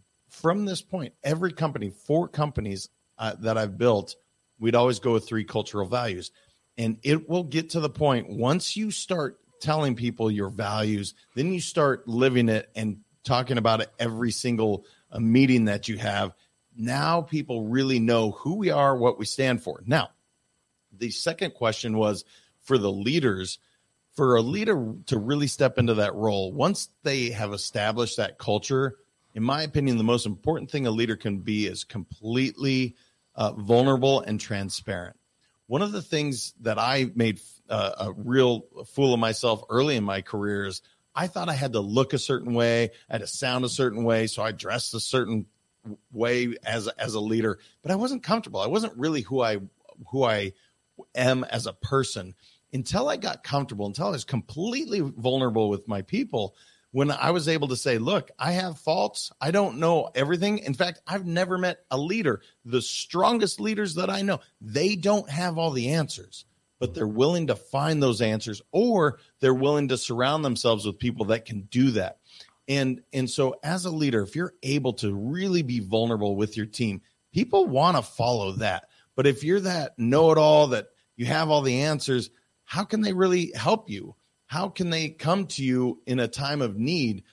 from 0.43 0.65
this 0.65 0.81
point, 0.81 1.13
every 1.23 1.53
company, 1.53 1.89
four 1.89 2.27
companies 2.27 2.89
uh, 3.17 3.33
that 3.39 3.57
I've 3.57 3.77
built, 3.77 4.17
we'd 4.59 4.75
always 4.75 4.99
go 4.99 5.13
with 5.13 5.25
three 5.25 5.45
cultural 5.45 5.87
values. 5.87 6.31
And 6.77 6.97
it 7.01 7.29
will 7.29 7.45
get 7.45 7.71
to 7.71 7.79
the 7.79 7.89
point 7.89 8.29
once 8.29 8.75
you 8.75 8.91
start 8.91 9.39
telling 9.61 9.95
people 9.95 10.29
your 10.29 10.49
values, 10.49 11.15
then 11.33 11.53
you 11.53 11.61
start 11.61 12.09
living 12.09 12.49
it 12.49 12.69
and 12.75 12.99
talking 13.23 13.57
about 13.57 13.79
it 13.79 13.91
every 13.97 14.31
single 14.31 14.85
uh, 15.11 15.19
meeting 15.19 15.65
that 15.65 15.87
you 15.87 15.97
have. 15.97 16.33
Now 16.75 17.21
people 17.21 17.67
really 17.67 17.99
know 17.99 18.31
who 18.31 18.55
we 18.55 18.69
are, 18.69 18.97
what 18.97 19.17
we 19.17 19.25
stand 19.25 19.63
for. 19.63 19.81
Now, 19.85 20.09
the 20.91 21.11
second 21.11 21.53
question 21.53 21.95
was 21.95 22.25
for 22.63 22.77
the 22.77 22.91
leaders 22.91 23.59
for 24.11 24.35
a 24.35 24.41
leader 24.41 24.93
to 25.05 25.17
really 25.17 25.47
step 25.47 25.77
into 25.77 25.95
that 25.95 26.15
role 26.15 26.51
once 26.51 26.89
they 27.03 27.29
have 27.29 27.53
established 27.53 28.17
that 28.17 28.37
culture 28.37 28.97
in 29.33 29.43
my 29.43 29.63
opinion, 29.63 29.97
the 29.97 30.03
most 30.03 30.25
important 30.25 30.69
thing 30.69 30.85
a 30.85 30.91
leader 30.91 31.15
can 31.15 31.39
be 31.39 31.65
is 31.65 31.83
completely 31.83 32.95
uh, 33.35 33.53
vulnerable 33.53 34.21
and 34.21 34.39
transparent. 34.39 35.17
One 35.67 35.81
of 35.81 35.91
the 35.91 36.01
things 36.01 36.53
that 36.61 36.77
I 36.77 37.09
made 37.15 37.39
uh, 37.69 37.91
a 37.99 38.13
real 38.13 38.65
fool 38.85 39.13
of 39.13 39.19
myself 39.19 39.63
early 39.69 39.95
in 39.95 40.03
my 40.03 40.21
career 40.21 40.65
is 40.65 40.81
I 41.15 41.27
thought 41.27 41.49
I 41.49 41.53
had 41.53 41.73
to 41.73 41.79
look 41.79 42.13
a 42.13 42.19
certain 42.19 42.53
way, 42.53 42.91
I 43.09 43.13
had 43.13 43.21
to 43.21 43.27
sound 43.27 43.65
a 43.65 43.69
certain 43.69 44.03
way, 44.03 44.27
so 44.27 44.43
I 44.43 44.51
dressed 44.51 44.93
a 44.93 44.99
certain 44.99 45.47
way 46.11 46.55
as 46.63 46.87
as 46.87 47.13
a 47.13 47.19
leader, 47.19 47.59
but 47.81 47.91
I 47.91 47.95
wasn't 47.95 48.23
comfortable. 48.23 48.59
I 48.59 48.67
wasn't 48.67 48.97
really 48.97 49.21
who 49.21 49.41
I 49.41 49.59
who 50.11 50.23
I 50.23 50.53
am 51.15 51.43
as 51.45 51.65
a 51.65 51.73
person 51.73 52.35
until 52.71 53.09
I 53.09 53.17
got 53.17 53.43
comfortable, 53.43 53.85
until 53.85 54.07
I 54.07 54.11
was 54.11 54.25
completely 54.25 54.99
vulnerable 54.99 55.69
with 55.69 55.87
my 55.87 56.01
people 56.01 56.55
when 56.93 57.09
I 57.09 57.31
was 57.31 57.47
able 57.47 57.69
to 57.69 57.75
say, 57.75 57.97
look, 57.97 58.29
I 58.37 58.51
have 58.51 58.77
faults. 58.77 59.31
I 59.41 59.49
don't 59.49 59.79
know 59.79 60.11
everything. 60.13 60.59
In 60.59 60.75
fact, 60.75 61.01
I've 61.07 61.25
never 61.25 61.57
met 61.57 61.79
a 61.89 61.97
leader, 61.97 62.41
the 62.65 62.83
strongest 62.83 63.59
leaders 63.59 63.95
that 63.95 64.11
I 64.11 64.21
know, 64.21 64.41
they 64.61 64.95
don't 64.95 65.27
have 65.27 65.57
all 65.57 65.71
the 65.71 65.89
answers, 65.89 66.45
but 66.79 66.93
they're 66.93 67.07
willing 67.07 67.47
to 67.47 67.55
find 67.55 68.01
those 68.01 68.21
answers 68.21 68.61
or 68.71 69.17
they're 69.39 69.55
willing 69.55 69.87
to 69.87 69.97
surround 69.97 70.45
themselves 70.45 70.85
with 70.85 70.99
people 70.99 71.25
that 71.25 71.45
can 71.45 71.61
do 71.63 71.91
that. 71.91 72.19
And 72.67 73.01
and 73.11 73.27
so 73.27 73.55
as 73.63 73.85
a 73.85 73.91
leader, 73.91 74.21
if 74.21 74.35
you're 74.35 74.53
able 74.61 74.93
to 74.93 75.13
really 75.13 75.63
be 75.63 75.79
vulnerable 75.79 76.35
with 76.35 76.55
your 76.55 76.67
team, 76.67 77.01
people 77.33 77.65
want 77.65 77.97
to 77.97 78.03
follow 78.03 78.51
that. 78.53 78.83
But 79.15 79.25
if 79.25 79.43
you're 79.43 79.61
that 79.61 79.97
know-it-all 79.97 80.67
that 80.67 80.89
you 81.15 81.25
have 81.25 81.49
all 81.49 81.63
the 81.63 81.81
answers, 81.81 82.29
how 82.65 82.83
can 82.83 83.01
they 83.01 83.13
really 83.13 83.51
help 83.55 83.89
you? 83.89 84.15
How 84.53 84.69
can 84.69 84.91
they 84.91 85.09
come 85.09 85.47
to 85.47 85.63
you 85.63 85.99
in 86.05 86.19
a 86.19 86.27
time 86.27 86.61
of 86.61 86.77
need 86.77 87.23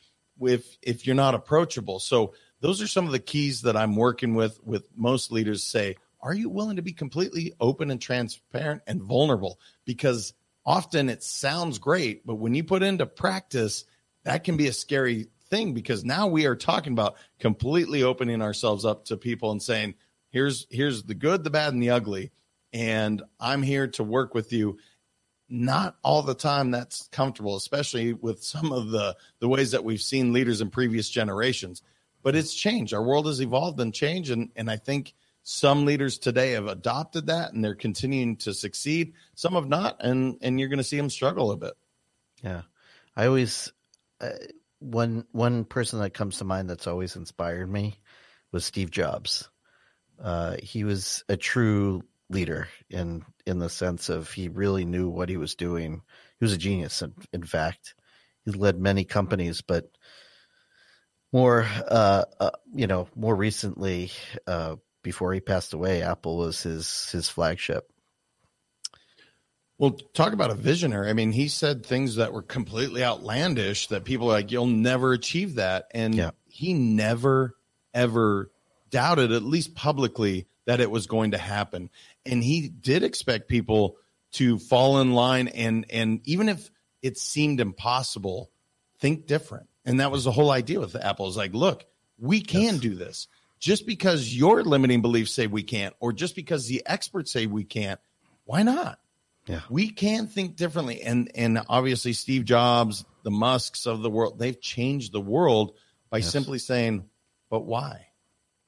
if 0.40 0.78
if 0.80 1.06
you're 1.06 1.14
not 1.14 1.34
approachable? 1.34 1.98
So 1.98 2.32
those 2.60 2.80
are 2.80 2.86
some 2.86 3.04
of 3.04 3.12
the 3.12 3.18
keys 3.18 3.62
that 3.62 3.76
i'm 3.76 3.94
working 3.94 4.34
with 4.34 4.58
with 4.64 4.88
most 4.96 5.30
leaders 5.30 5.62
say 5.62 5.96
are 6.22 6.32
you 6.32 6.48
willing 6.48 6.76
to 6.76 6.82
be 6.82 6.92
completely 6.92 7.52
open 7.60 7.90
and 7.90 8.00
transparent 8.00 8.82
and 8.86 9.02
vulnerable? 9.02 9.58
Because 9.86 10.34
often 10.64 11.10
it 11.10 11.22
sounds 11.22 11.78
great 11.78 12.26
but 12.26 12.36
when 12.36 12.54
you 12.54 12.64
put 12.64 12.82
into 12.82 13.04
practice 13.04 13.84
that 14.24 14.44
can 14.44 14.56
be 14.56 14.68
a 14.68 14.72
scary 14.72 15.26
thing 15.50 15.74
because 15.74 16.04
now 16.04 16.26
we 16.26 16.46
are 16.46 16.56
talking 16.56 16.94
about 16.94 17.16
completely 17.38 18.02
opening 18.02 18.40
ourselves 18.40 18.86
up 18.86 19.04
to 19.04 19.16
people 19.18 19.50
and 19.50 19.62
saying 19.62 19.94
here's 20.30 20.66
here's 20.70 21.02
the 21.02 21.14
good 21.14 21.44
the 21.44 21.50
bad 21.50 21.74
and 21.74 21.82
the 21.82 21.90
ugly 21.90 22.30
and 22.72 23.22
i'm 23.38 23.62
here 23.62 23.88
to 23.88 24.04
work 24.04 24.34
with 24.34 24.52
you 24.54 24.78
not 25.50 25.96
all 26.02 26.22
the 26.22 26.34
time 26.34 26.70
that's 26.70 27.08
comfortable, 27.08 27.56
especially 27.56 28.12
with 28.12 28.42
some 28.42 28.72
of 28.72 28.90
the 28.90 29.16
the 29.40 29.48
ways 29.48 29.72
that 29.72 29.84
we've 29.84 30.00
seen 30.00 30.32
leaders 30.32 30.60
in 30.60 30.70
previous 30.70 31.10
generations. 31.10 31.82
But 32.22 32.36
it's 32.36 32.54
changed. 32.54 32.94
Our 32.94 33.02
world 33.02 33.26
has 33.26 33.40
evolved 33.40 33.80
and 33.80 33.92
changed, 33.92 34.30
and 34.30 34.50
and 34.56 34.70
I 34.70 34.76
think 34.76 35.14
some 35.42 35.84
leaders 35.84 36.18
today 36.18 36.52
have 36.52 36.66
adopted 36.66 37.26
that 37.26 37.52
and 37.52 37.64
they're 37.64 37.74
continuing 37.74 38.36
to 38.36 38.54
succeed. 38.54 39.14
Some 39.34 39.54
have 39.54 39.68
not, 39.68 39.96
and 40.00 40.38
and 40.40 40.60
you're 40.60 40.68
going 40.68 40.78
to 40.78 40.84
see 40.84 40.96
them 40.96 41.10
struggle 41.10 41.50
a 41.50 41.56
bit. 41.56 41.74
Yeah, 42.42 42.62
I 43.16 43.26
always 43.26 43.72
uh, 44.20 44.30
one 44.78 45.26
one 45.32 45.64
person 45.64 46.00
that 46.00 46.14
comes 46.14 46.38
to 46.38 46.44
mind 46.44 46.70
that's 46.70 46.86
always 46.86 47.16
inspired 47.16 47.70
me 47.70 47.98
was 48.52 48.64
Steve 48.64 48.90
Jobs. 48.90 49.48
Uh, 50.22 50.56
he 50.62 50.84
was 50.84 51.24
a 51.28 51.36
true 51.36 52.02
leader 52.28 52.68
in 52.88 53.24
in 53.50 53.58
the 53.58 53.68
sense 53.68 54.08
of 54.08 54.30
he 54.32 54.48
really 54.48 54.84
knew 54.86 55.10
what 55.10 55.28
he 55.28 55.36
was 55.36 55.54
doing. 55.54 56.00
He 56.38 56.44
was 56.44 56.54
a 56.54 56.58
genius. 56.58 57.02
In, 57.02 57.12
in 57.32 57.42
fact, 57.42 57.94
he 58.44 58.52
led 58.52 58.80
many 58.80 59.04
companies, 59.04 59.60
but 59.60 59.90
more, 61.32 61.66
uh, 61.88 62.24
uh, 62.40 62.50
you 62.74 62.86
know, 62.86 63.08
more 63.14 63.36
recently, 63.36 64.10
uh, 64.46 64.76
before 65.02 65.32
he 65.32 65.40
passed 65.40 65.72
away, 65.72 66.02
Apple 66.02 66.38
was 66.38 66.62
his 66.62 67.10
his 67.10 67.28
flagship. 67.28 67.90
Well, 69.78 69.92
talk 69.92 70.34
about 70.34 70.50
a 70.50 70.54
visionary. 70.54 71.08
I 71.08 71.14
mean, 71.14 71.32
he 71.32 71.48
said 71.48 71.86
things 71.86 72.16
that 72.16 72.34
were 72.34 72.42
completely 72.42 73.02
outlandish 73.02 73.86
that 73.86 74.04
people 74.04 74.28
are 74.28 74.32
like, 74.32 74.50
you'll 74.50 74.66
never 74.66 75.14
achieve 75.14 75.54
that. 75.54 75.86
And 75.94 76.14
Yeah. 76.14 76.32
he 76.46 76.74
never, 76.74 77.56
ever 77.94 78.50
doubted, 78.90 79.32
at 79.32 79.42
least 79.42 79.74
publicly, 79.74 80.48
that 80.70 80.80
it 80.80 80.88
was 80.88 81.08
going 81.08 81.32
to 81.32 81.36
happen. 81.38 81.90
And 82.24 82.44
he 82.44 82.68
did 82.68 83.02
expect 83.02 83.48
people 83.48 83.96
to 84.34 84.56
fall 84.60 85.00
in 85.00 85.14
line 85.14 85.48
and 85.48 85.84
and 85.90 86.20
even 86.28 86.48
if 86.48 86.70
it 87.02 87.18
seemed 87.18 87.58
impossible, 87.58 88.52
think 89.00 89.26
different. 89.26 89.66
And 89.84 89.98
that 89.98 90.12
was 90.12 90.22
the 90.22 90.30
whole 90.30 90.52
idea 90.52 90.78
with 90.78 90.94
Apple 90.94 91.26
is 91.28 91.36
like, 91.36 91.54
look, 91.54 91.84
we 92.20 92.40
can 92.40 92.78
do 92.78 92.94
this. 92.94 93.26
Just 93.58 93.84
because 93.84 94.32
your 94.32 94.62
limiting 94.62 95.02
beliefs 95.02 95.32
say 95.32 95.48
we 95.48 95.64
can't, 95.64 95.92
or 95.98 96.12
just 96.12 96.36
because 96.36 96.68
the 96.68 96.82
experts 96.86 97.32
say 97.32 97.46
we 97.46 97.64
can't, 97.64 97.98
why 98.44 98.62
not? 98.62 99.00
Yeah. 99.48 99.62
we 99.70 99.90
can 99.90 100.28
think 100.28 100.54
differently 100.54 101.02
and 101.02 101.32
and 101.34 101.60
obviously 101.68 102.12
steve 102.12 102.44
jobs 102.44 103.04
the 103.24 103.32
musks 103.32 103.86
of 103.86 104.00
the 104.02 104.10
world 104.10 104.38
they've 104.38 104.60
changed 104.60 105.10
the 105.12 105.20
world 105.20 105.72
by 106.10 106.18
Yes. 106.18 106.30
simply 106.30 106.58
saying 106.60 107.08
but 107.48 107.64
why 107.64 108.06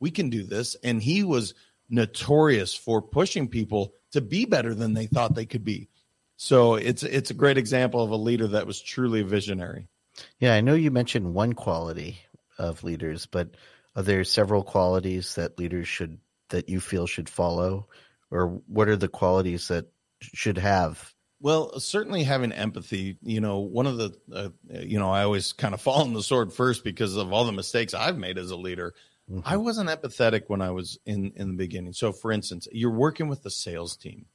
we 0.00 0.10
can 0.10 0.30
do 0.30 0.42
this 0.42 0.74
and 0.82 1.00
he 1.00 1.22
was 1.22 1.54
notorious 1.92 2.74
for 2.74 3.00
pushing 3.00 3.46
people 3.46 3.94
to 4.10 4.20
be 4.20 4.44
better 4.44 4.74
than 4.74 4.94
they 4.94 5.06
thought 5.06 5.34
they 5.34 5.46
could 5.46 5.64
be 5.64 5.88
so 6.36 6.74
it's 6.74 7.04
it's 7.04 7.30
a 7.30 7.34
great 7.34 7.58
example 7.58 8.02
of 8.02 8.10
a 8.10 8.16
leader 8.16 8.48
that 8.48 8.66
was 8.66 8.80
truly 8.80 9.20
a 9.20 9.24
visionary 9.24 9.86
Yeah, 10.38 10.54
I 10.54 10.60
know 10.60 10.74
you 10.74 10.90
mentioned 10.90 11.34
one 11.34 11.52
quality 11.52 12.18
of 12.58 12.84
leaders, 12.84 13.26
but 13.26 13.50
are 13.96 14.02
there 14.02 14.24
several 14.24 14.62
qualities 14.62 15.34
that 15.34 15.58
leaders 15.58 15.88
should 15.88 16.18
that 16.50 16.68
you 16.68 16.80
feel 16.80 17.06
should 17.06 17.28
follow, 17.28 17.88
or 18.30 18.60
what 18.66 18.88
are 18.88 18.96
the 18.96 19.08
qualities 19.08 19.68
that 19.68 19.86
should 20.20 20.58
have? 20.58 21.14
Well, 21.40 21.80
certainly 21.80 22.22
having 22.22 22.52
empathy, 22.52 23.16
you 23.22 23.40
know, 23.40 23.58
one 23.58 23.86
of 23.86 23.96
the, 23.96 24.16
uh, 24.32 24.50
you 24.70 24.98
know, 24.98 25.10
I 25.10 25.24
always 25.24 25.52
kind 25.52 25.74
of 25.74 25.80
fall 25.82 26.02
on 26.02 26.12
the 26.12 26.22
sword 26.22 26.52
first 26.52 26.84
because 26.84 27.16
of 27.16 27.32
all 27.32 27.44
the 27.44 27.52
mistakes 27.52 27.94
I've 27.94 28.18
made 28.18 28.38
as 28.38 28.50
a 28.50 28.56
leader. 28.56 28.94
Mm-hmm. 29.30 29.40
I 29.44 29.56
wasn't 29.56 29.90
empathetic 29.90 30.44
when 30.48 30.60
I 30.60 30.70
was 30.70 30.98
in 31.06 31.32
in 31.36 31.48
the 31.48 31.54
beginning. 31.54 31.92
So, 31.92 32.12
for 32.12 32.32
instance, 32.32 32.68
you're 32.72 32.90
working 32.90 33.28
with 33.28 33.42
the 33.42 33.50
sales 33.50 33.96
team, 33.96 34.26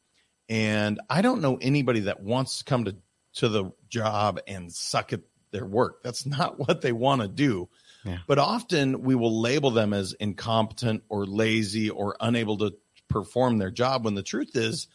and 0.50 1.00
I 1.10 1.22
don't 1.22 1.41
know 1.41 1.58
anybody 1.62 2.01
that 2.01 2.22
wants 2.22 2.60
to 2.60 2.63
come 2.63 2.86
to 2.86 2.96
to 3.36 3.50
the 3.50 3.72
job 3.89 4.39
and 4.48 4.72
suck 4.72 5.13
at 5.13 5.22
their 5.51 5.65
work. 5.65 6.03
That's 6.03 6.25
not 6.25 6.60
what 6.67 6.82
they 6.82 6.91
want 6.91 7.22
to 7.22 7.27
do. 7.27 7.70
Yeah. 8.06 8.20
But 8.27 8.39
often 8.39 9.01
we 9.01 9.15
will 9.15 9.41
label 9.41 9.72
them 9.72 9.94
as 9.94 10.13
incompetent 10.13 11.03
or 11.10 11.25
lazy 11.25 11.89
or 11.89 12.15
unable 12.20 12.58
to 12.60 12.75
perform 13.10 13.58
their 13.58 13.72
job 13.72 14.06
when 14.06 14.15
the 14.15 14.24
truth 14.24 14.56
is 14.56 14.88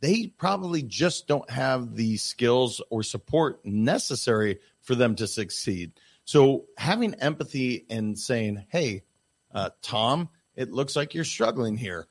they 0.00 0.26
probably 0.26 0.82
just 0.82 1.26
don't 1.26 1.48
have 1.50 1.94
the 1.94 2.16
skills 2.16 2.82
or 2.90 3.02
support 3.02 3.64
necessary 3.64 4.58
for 4.82 4.94
them 4.94 5.14
to 5.16 5.26
succeed. 5.26 5.92
So 6.24 6.66
having 6.76 7.14
empathy 7.14 7.86
and 7.88 8.18
saying, 8.18 8.66
"Hey, 8.68 9.04
uh, 9.52 9.70
Tom, 9.82 10.28
it 10.54 10.72
looks 10.72 10.96
like 10.96 11.14
you're 11.14 11.24
struggling 11.24 11.76
here. 11.76 12.06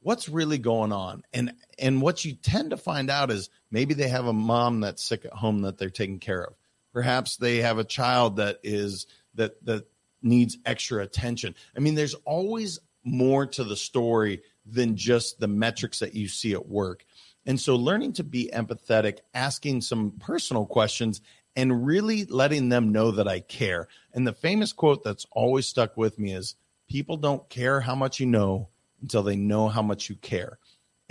What's 0.00 0.28
really 0.28 0.58
going 0.58 0.92
on?" 0.92 1.22
And 1.32 1.52
and 1.78 2.00
what 2.02 2.24
you 2.24 2.34
tend 2.34 2.70
to 2.70 2.76
find 2.76 3.10
out 3.10 3.30
is 3.30 3.50
maybe 3.70 3.94
they 3.94 4.08
have 4.08 4.26
a 4.26 4.32
mom 4.32 4.80
that's 4.80 5.02
sick 5.02 5.24
at 5.24 5.32
home 5.32 5.62
that 5.62 5.78
they're 5.78 5.90
taking 5.90 6.18
care 6.18 6.44
of. 6.44 6.54
Perhaps 6.92 7.36
they 7.36 7.58
have 7.58 7.78
a 7.78 7.84
child 7.84 8.36
that 8.36 8.58
is 8.62 9.06
that 9.34 9.64
that 9.64 9.86
needs 10.22 10.58
extra 10.64 11.02
attention. 11.02 11.54
I 11.76 11.80
mean, 11.80 11.94
there's 11.94 12.14
always 12.14 12.78
more 13.04 13.46
to 13.46 13.64
the 13.64 13.76
story 13.76 14.42
than 14.66 14.96
just 14.96 15.40
the 15.40 15.48
metrics 15.48 16.00
that 16.00 16.14
you 16.14 16.28
see 16.28 16.52
at 16.52 16.68
work. 16.68 17.04
And 17.46 17.58
so 17.58 17.76
learning 17.76 18.14
to 18.14 18.24
be 18.24 18.50
empathetic, 18.52 19.18
asking 19.32 19.80
some 19.80 20.12
personal 20.18 20.66
questions, 20.66 21.20
and 21.56 21.86
really 21.86 22.24
letting 22.26 22.68
them 22.68 22.92
know 22.92 23.12
that 23.12 23.26
I 23.26 23.40
care. 23.40 23.88
And 24.12 24.26
the 24.26 24.32
famous 24.32 24.72
quote 24.72 25.02
that's 25.02 25.26
always 25.32 25.66
stuck 25.66 25.96
with 25.96 26.18
me 26.18 26.34
is 26.34 26.56
people 26.88 27.16
don't 27.16 27.48
care 27.48 27.80
how 27.80 27.94
much 27.94 28.20
you 28.20 28.26
know 28.26 28.68
until 29.00 29.22
they 29.22 29.36
know 29.36 29.68
how 29.68 29.82
much 29.82 30.08
you 30.08 30.16
care. 30.16 30.58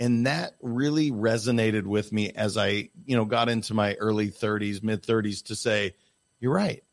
And 0.00 0.26
that 0.26 0.54
really 0.60 1.10
resonated 1.10 1.84
with 1.84 2.12
me 2.12 2.30
as 2.30 2.56
I, 2.56 2.90
you 3.04 3.16
know, 3.16 3.24
got 3.24 3.48
into 3.48 3.74
my 3.74 3.94
early 3.94 4.30
30s, 4.30 4.82
mid 4.82 5.02
30s 5.02 5.44
to 5.46 5.56
say, 5.56 5.94
you're 6.40 6.52
right. 6.52 6.84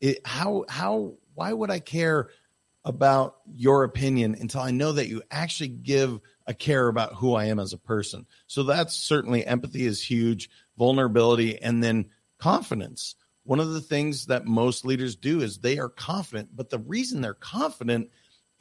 It, 0.00 0.18
how 0.24 0.64
how 0.68 1.14
why 1.34 1.52
would 1.52 1.70
I 1.70 1.78
care 1.80 2.28
about 2.84 3.36
your 3.52 3.84
opinion 3.84 4.36
until 4.40 4.60
I 4.60 4.72
know 4.72 4.92
that 4.92 5.08
you 5.08 5.22
actually 5.30 5.68
give 5.68 6.20
a 6.46 6.54
care 6.54 6.88
about 6.88 7.14
who 7.14 7.34
I 7.34 7.46
am 7.46 7.60
as 7.60 7.72
a 7.72 7.78
person. 7.78 8.26
So 8.48 8.64
that's 8.64 8.94
certainly 8.94 9.46
empathy 9.46 9.86
is 9.86 10.02
huge, 10.02 10.50
vulnerability, 10.76 11.60
and 11.62 11.82
then 11.82 12.06
confidence. 12.38 13.14
One 13.44 13.60
of 13.60 13.72
the 13.72 13.80
things 13.80 14.26
that 14.26 14.46
most 14.46 14.84
leaders 14.84 15.14
do 15.14 15.40
is 15.40 15.58
they 15.58 15.78
are 15.78 15.88
confident, 15.88 16.50
but 16.54 16.70
the 16.70 16.78
reason 16.78 17.20
they're 17.20 17.34
confident 17.34 18.10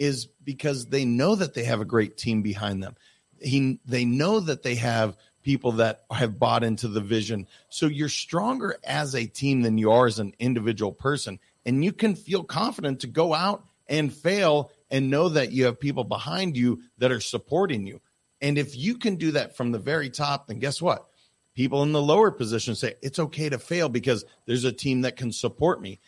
is 0.01 0.25
because 0.43 0.87
they 0.87 1.05
know 1.05 1.35
that 1.35 1.53
they 1.53 1.63
have 1.63 1.79
a 1.79 1.85
great 1.85 2.17
team 2.17 2.41
behind 2.41 2.81
them. 2.81 2.95
He, 3.39 3.79
they 3.85 4.03
know 4.03 4.39
that 4.39 4.63
they 4.63 4.73
have 4.73 5.15
people 5.43 5.73
that 5.73 6.05
have 6.09 6.39
bought 6.39 6.63
into 6.63 6.87
the 6.87 7.01
vision. 7.01 7.45
So 7.69 7.85
you're 7.85 8.09
stronger 8.09 8.77
as 8.83 9.13
a 9.13 9.27
team 9.27 9.61
than 9.61 9.77
you 9.77 9.91
are 9.91 10.07
as 10.07 10.17
an 10.17 10.33
individual 10.39 10.91
person. 10.91 11.37
And 11.67 11.85
you 11.85 11.93
can 11.93 12.15
feel 12.15 12.43
confident 12.43 13.01
to 13.01 13.07
go 13.07 13.35
out 13.35 13.63
and 13.87 14.11
fail 14.11 14.71
and 14.89 15.11
know 15.11 15.29
that 15.29 15.51
you 15.51 15.65
have 15.65 15.79
people 15.79 16.03
behind 16.03 16.57
you 16.57 16.81
that 16.97 17.11
are 17.11 17.19
supporting 17.19 17.85
you. 17.85 18.01
And 18.41 18.57
if 18.57 18.75
you 18.75 18.97
can 18.97 19.17
do 19.17 19.33
that 19.33 19.55
from 19.55 19.71
the 19.71 19.77
very 19.77 20.09
top, 20.09 20.47
then 20.47 20.57
guess 20.57 20.81
what? 20.81 21.05
People 21.53 21.83
in 21.83 21.91
the 21.91 22.01
lower 22.01 22.31
position 22.31 22.73
say 22.73 22.95
it's 23.03 23.19
okay 23.19 23.49
to 23.49 23.59
fail 23.59 23.87
because 23.87 24.25
there's 24.47 24.63
a 24.63 24.71
team 24.71 25.01
that 25.01 25.15
can 25.15 25.31
support 25.31 25.79
me. 25.79 25.99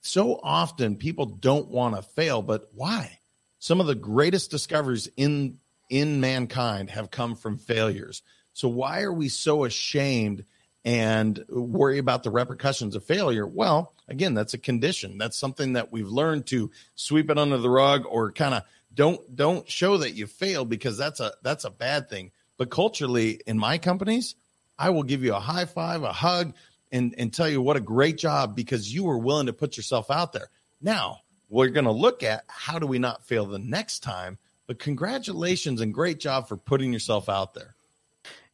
So 0.00 0.40
often 0.42 0.96
people 0.96 1.26
don't 1.26 1.68
want 1.68 1.94
to 1.94 2.02
fail, 2.02 2.42
but 2.42 2.68
why? 2.74 3.18
Some 3.58 3.80
of 3.80 3.86
the 3.86 3.94
greatest 3.94 4.50
discoveries 4.50 5.08
in 5.16 5.58
in 5.88 6.20
mankind 6.20 6.90
have 6.90 7.10
come 7.10 7.34
from 7.34 7.58
failures. 7.58 8.22
So 8.52 8.68
why 8.68 9.02
are 9.02 9.12
we 9.12 9.28
so 9.28 9.64
ashamed 9.64 10.44
and 10.84 11.44
worry 11.48 11.98
about 11.98 12.22
the 12.22 12.30
repercussions 12.30 12.94
of 12.94 13.04
failure? 13.04 13.46
Well, 13.46 13.94
again, 14.08 14.34
that's 14.34 14.54
a 14.54 14.58
condition. 14.58 15.18
That's 15.18 15.36
something 15.36 15.74
that 15.74 15.92
we've 15.92 16.08
learned 16.08 16.46
to 16.48 16.70
sweep 16.94 17.30
it 17.30 17.38
under 17.38 17.58
the 17.58 17.70
rug 17.70 18.04
or 18.06 18.32
kind 18.32 18.54
of 18.54 18.64
don't 18.92 19.36
don't 19.36 19.68
show 19.68 19.98
that 19.98 20.14
you 20.14 20.26
failed 20.26 20.68
because 20.68 20.96
that's 20.98 21.20
a 21.20 21.32
that's 21.42 21.64
a 21.64 21.70
bad 21.70 22.08
thing. 22.08 22.32
But 22.56 22.70
culturally 22.70 23.40
in 23.46 23.58
my 23.58 23.78
companies, 23.78 24.34
I 24.78 24.90
will 24.90 25.04
give 25.04 25.22
you 25.22 25.34
a 25.34 25.40
high 25.40 25.66
five, 25.66 26.02
a 26.02 26.12
hug 26.12 26.54
and 26.90 27.14
and 27.16 27.32
tell 27.32 27.48
you 27.48 27.60
what 27.60 27.76
a 27.76 27.80
great 27.80 28.18
job 28.18 28.56
because 28.56 28.92
you 28.92 29.04
were 29.04 29.18
willing 29.18 29.46
to 29.46 29.52
put 29.52 29.76
yourself 29.76 30.10
out 30.10 30.32
there. 30.32 30.50
Now, 30.80 31.20
we're 31.48 31.68
going 31.68 31.86
to 31.86 31.92
look 31.92 32.22
at 32.22 32.44
how 32.46 32.78
do 32.78 32.86
we 32.86 32.98
not 32.98 33.24
fail 33.24 33.46
the 33.46 33.58
next 33.58 34.00
time, 34.00 34.38
but 34.66 34.78
congratulations 34.78 35.80
and 35.80 35.94
great 35.94 36.20
job 36.20 36.48
for 36.48 36.56
putting 36.56 36.92
yourself 36.92 37.28
out 37.28 37.54
there. 37.54 37.74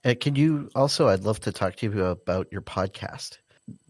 Uh, 0.04 0.14
can 0.20 0.36
you 0.36 0.70
also? 0.74 1.08
I'd 1.08 1.24
love 1.24 1.40
to 1.40 1.52
talk 1.52 1.76
to 1.76 1.86
you 1.86 2.04
about 2.04 2.52
your 2.52 2.60
podcast. 2.60 3.38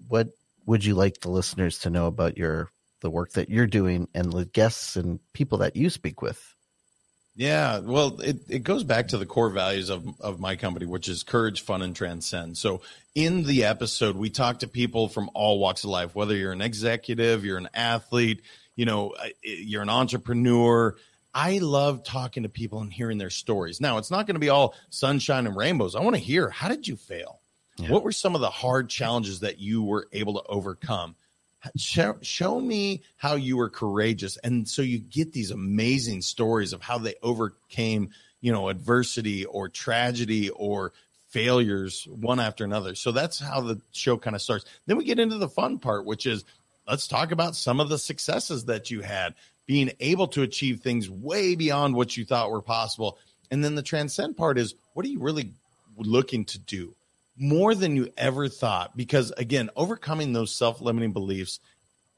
What 0.09 0.29
would 0.64 0.85
you 0.85 0.95
like 0.95 1.21
the 1.21 1.31
listeners 1.31 1.81
to 1.81 1.90
know 1.90 2.07
about 2.07 2.38
your 2.38 2.71
the 3.01 3.11
work 3.11 3.33
that 3.33 3.51
you're 3.51 3.67
doing 3.67 4.09
and 4.14 4.33
the 4.33 4.47
guests 4.47 4.97
and 4.97 5.21
people 5.33 5.59
that 5.59 5.77
you 5.77 5.90
speak 5.90 6.23
with? 6.23 6.55
Yeah, 7.37 7.81
well, 7.81 8.21
it, 8.21 8.38
it 8.49 8.59
goes 8.61 8.85
back 8.85 9.09
to 9.09 9.19
the 9.19 9.27
core 9.27 9.51
values 9.51 9.90
of, 9.90 10.07
of 10.21 10.38
my 10.38 10.55
company, 10.55 10.87
which 10.87 11.09
is 11.09 11.25
courage, 11.25 11.62
fun, 11.62 11.83
and 11.83 11.95
transcend. 11.95 12.57
So, 12.57 12.83
in 13.12 13.43
the 13.43 13.64
episode, 13.64 14.17
we 14.17 14.31
talk 14.31 14.61
to 14.61 14.69
people 14.69 15.09
from 15.09 15.29
all 15.35 15.59
walks 15.59 15.83
of 15.83 15.90
life, 15.90 16.14
whether 16.14 16.37
you're 16.37 16.53
an 16.53 16.62
executive, 16.62 17.45
you're 17.45 17.59
an 17.59 17.69
athlete, 17.75 18.43
you 18.77 18.85
know, 18.85 19.15
you're 19.43 19.83
an 19.83 19.89
entrepreneur. 19.89 20.97
I 21.35 21.59
love 21.59 22.05
talking 22.05 22.45
to 22.45 22.49
people 22.49 22.81
and 22.81 22.93
hearing 22.93 23.19
their 23.19 23.31
stories. 23.31 23.81
Now, 23.81 23.99
it's 23.99 24.11
not 24.11 24.27
going 24.27 24.35
to 24.35 24.41
be 24.41 24.51
all 24.51 24.75
sunshine 24.91 25.47
and 25.47 25.57
rainbows. 25.57 25.97
I 25.97 26.01
want 26.01 26.17
to 26.17 26.23
hear 26.23 26.49
how 26.49 26.69
did 26.69 26.87
you 26.87 26.97
fail? 26.97 27.41
Yeah. 27.77 27.91
What 27.91 28.05
were 28.05 28.13
some 28.13 28.35
of 28.35 28.41
the 28.41 28.51
hard 28.51 28.89
challenges 28.89 29.41
that 29.41 29.59
you 29.59 29.83
were 29.83 30.09
able 30.13 30.35
to 30.35 30.43
overcome? 30.47 31.17
show, 31.77 32.17
show 32.23 32.61
me 32.61 33.03
how 33.17 33.35
you 33.35 33.57
were 33.57 33.69
courageous 33.69 34.37
and 34.39 34.69
so 34.69 34.83
you 34.83 34.99
get 34.99 35.33
these 35.33 35.51
amazing 35.51 36.23
stories 36.23 36.73
of 36.73 36.83
how 36.83 36.99
they 36.99 37.15
overcame 37.23 38.11
you 38.41 38.53
know 38.53 38.69
adversity 38.69 39.45
or 39.45 39.69
tragedy 39.69 40.51
or 40.51 40.93
failures 41.29 42.07
one 42.09 42.39
after 42.39 42.65
another 42.65 42.95
so 42.95 43.13
that's 43.13 43.41
how 43.41 43.61
the 43.61 43.81
show 43.93 44.17
kind 44.17 44.37
of 44.37 44.43
starts 44.43 44.65
then 44.87 44.97
we 44.97 45.05
get 45.05 45.19
into 45.19 45.39
the 45.39 45.49
fun 45.49 45.79
part 45.79 46.05
which 46.05 46.27
is 46.27 46.45
let's 46.87 47.09
talk 47.09 47.33
about 47.33 47.57
some 47.57 47.81
of 47.81 47.88
the 47.88 47.99
successes 47.99 48.66
that 48.66 48.90
you 48.90 49.01
had 49.01 49.35
being 49.66 49.90
able 50.01 50.29
to 50.29 50.42
achieve 50.42 50.81
things 50.81 51.09
way 51.09 51.55
beyond 51.55 51.94
what 51.94 52.16
you 52.16 52.25
thought 52.25 52.51
were 52.51 52.62
possible. 52.62 53.18
And 53.51 53.64
then 53.64 53.75
the 53.75 53.83
transcend 53.83 54.37
part 54.37 54.59
is 54.59 54.75
what 54.92 55.07
are 55.07 55.09
you 55.09 55.20
really 55.20 55.53
looking 55.97 56.44
to 56.47 56.59
do 56.59 56.94
more 57.37 57.75
than 57.75 57.97
you 57.97 58.12
ever 58.16 58.49
thought? 58.49 58.97
Because 58.97 59.33
again 59.33 59.70
overcoming 59.77 60.33
those 60.33 60.55
self-limiting 60.55 61.12
beliefs 61.12 61.61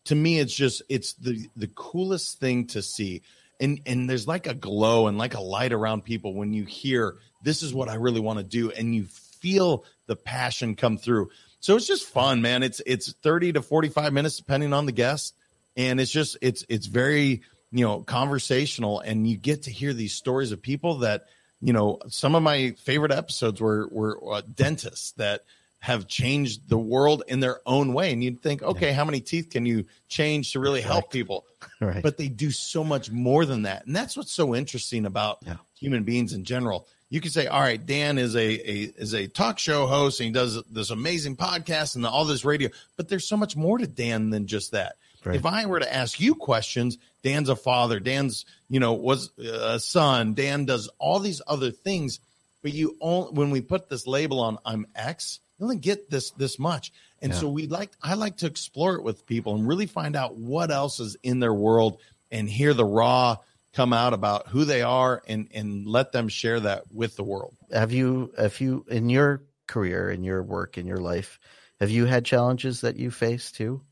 to 0.06 0.14
me 0.14 0.38
it's 0.38 0.54
just 0.54 0.82
it's 0.88 1.14
the 1.14 1.48
the 1.56 1.68
coolest 1.68 2.40
thing 2.40 2.66
to 2.68 2.82
see. 2.82 3.22
And 3.60 3.80
and 3.86 4.08
there's 4.08 4.28
like 4.28 4.46
a 4.46 4.54
glow 4.54 5.06
and 5.06 5.18
like 5.18 5.34
a 5.34 5.40
light 5.40 5.72
around 5.72 6.04
people 6.04 6.34
when 6.34 6.52
you 6.52 6.64
hear 6.64 7.16
this 7.42 7.62
is 7.62 7.72
what 7.72 7.88
I 7.88 7.94
really 7.94 8.20
want 8.20 8.38
to 8.38 8.44
do 8.44 8.70
and 8.70 8.94
you 8.94 9.04
feel 9.04 9.84
the 10.06 10.16
passion 10.16 10.74
come 10.74 10.96
through. 10.96 11.30
So 11.60 11.76
it's 11.76 11.86
just 11.86 12.06
fun, 12.06 12.42
man. 12.42 12.62
It's 12.62 12.80
it's 12.86 13.12
30 13.12 13.54
to 13.54 13.62
45 13.62 14.12
minutes 14.12 14.36
depending 14.36 14.72
on 14.72 14.86
the 14.86 14.92
guest 14.92 15.34
and 15.76 16.00
it's 16.00 16.10
just 16.10 16.36
it's 16.40 16.64
it's 16.68 16.86
very, 16.86 17.42
you 17.70 17.84
know, 17.84 18.00
conversational 18.00 19.00
and 19.00 19.28
you 19.28 19.36
get 19.36 19.64
to 19.64 19.70
hear 19.70 19.92
these 19.92 20.14
stories 20.14 20.52
of 20.52 20.62
people 20.62 20.98
that, 20.98 21.26
you 21.60 21.72
know, 21.72 21.98
some 22.08 22.34
of 22.34 22.42
my 22.42 22.72
favorite 22.78 23.12
episodes 23.12 23.60
were 23.60 23.88
were 23.90 24.34
uh, 24.34 24.42
dentists 24.54 25.12
that 25.12 25.42
have 25.80 26.08
changed 26.08 26.68
the 26.68 26.78
world 26.78 27.22
in 27.28 27.40
their 27.40 27.60
own 27.66 27.92
way. 27.92 28.12
And 28.12 28.24
you'd 28.24 28.40
think, 28.40 28.62
okay, 28.62 28.88
yeah. 28.88 28.94
how 28.94 29.04
many 29.04 29.20
teeth 29.20 29.50
can 29.50 29.66
you 29.66 29.84
change 30.08 30.52
to 30.52 30.60
really 30.60 30.80
help 30.80 31.10
people? 31.10 31.44
Right. 31.80 32.02
But 32.02 32.16
they 32.16 32.28
do 32.28 32.50
so 32.52 32.82
much 32.84 33.10
more 33.10 33.44
than 33.44 33.62
that. 33.62 33.86
And 33.86 33.94
that's 33.94 34.16
what's 34.16 34.32
so 34.32 34.54
interesting 34.54 35.04
about 35.04 35.38
yeah. 35.44 35.56
human 35.78 36.04
beings 36.04 36.32
in 36.32 36.44
general. 36.44 36.86
You 37.08 37.20
can 37.20 37.30
say, 37.30 37.46
all 37.46 37.60
right, 37.60 37.84
Dan 37.84 38.18
is 38.18 38.34
a, 38.34 38.40
a 38.40 38.92
is 38.96 39.14
a 39.14 39.28
talk 39.28 39.58
show 39.58 39.86
host 39.86 40.20
and 40.20 40.26
he 40.26 40.32
does 40.32 40.60
this 40.64 40.90
amazing 40.90 41.36
podcast 41.36 41.94
and 41.94 42.04
all 42.04 42.24
this 42.24 42.44
radio, 42.44 42.68
but 42.96 43.08
there's 43.08 43.26
so 43.26 43.36
much 43.36 43.56
more 43.56 43.78
to 43.78 43.86
Dan 43.86 44.30
than 44.30 44.46
just 44.46 44.72
that. 44.72 44.96
Right. 45.24 45.36
If 45.36 45.46
I 45.46 45.66
were 45.66 45.80
to 45.80 45.92
ask 45.92 46.20
you 46.20 46.34
questions, 46.34 46.98
Dan's 47.22 47.48
a 47.48 47.56
father, 47.56 47.98
Dan's, 47.98 48.44
you 48.68 48.78
know, 48.78 48.92
was 48.92 49.30
a 49.38 49.80
son, 49.80 50.34
Dan 50.34 50.64
does 50.64 50.88
all 50.98 51.18
these 51.18 51.42
other 51.46 51.72
things, 51.72 52.20
but 52.62 52.72
you 52.72 52.96
only 53.00 53.32
when 53.32 53.50
we 53.50 53.60
put 53.60 53.88
this 53.88 54.06
label 54.06 54.40
on 54.40 54.58
I'm 54.64 54.86
X, 54.94 55.40
you 55.58 55.64
only 55.64 55.76
get 55.78 56.10
this 56.10 56.30
this 56.32 56.58
much. 56.58 56.92
And 57.22 57.32
yeah. 57.32 57.38
so 57.38 57.48
we 57.48 57.66
like 57.66 57.90
I 58.02 58.14
like 58.14 58.38
to 58.38 58.46
explore 58.46 58.94
it 58.96 59.02
with 59.02 59.26
people 59.26 59.54
and 59.54 59.66
really 59.66 59.86
find 59.86 60.16
out 60.16 60.36
what 60.36 60.70
else 60.70 61.00
is 61.00 61.16
in 61.22 61.40
their 61.40 61.54
world 61.54 62.00
and 62.30 62.48
hear 62.48 62.74
the 62.74 62.84
raw 62.84 63.38
come 63.76 63.92
out 63.92 64.14
about 64.14 64.48
who 64.48 64.64
they 64.64 64.80
are 64.80 65.22
and 65.28 65.48
and 65.52 65.86
let 65.86 66.10
them 66.10 66.28
share 66.28 66.60
that 66.60 66.84
with 66.90 67.14
the 67.14 67.22
world. 67.22 67.54
Have 67.70 67.92
you 67.92 68.32
have 68.38 68.58
you 68.58 68.86
in 68.88 69.10
your 69.10 69.42
career, 69.66 70.10
in 70.10 70.24
your 70.24 70.42
work, 70.42 70.78
in 70.78 70.86
your 70.86 70.96
life, 70.96 71.38
have 71.78 71.90
you 71.90 72.06
had 72.06 72.24
challenges 72.24 72.80
that 72.80 72.96
you 72.96 73.10
face 73.10 73.52
too? 73.52 73.82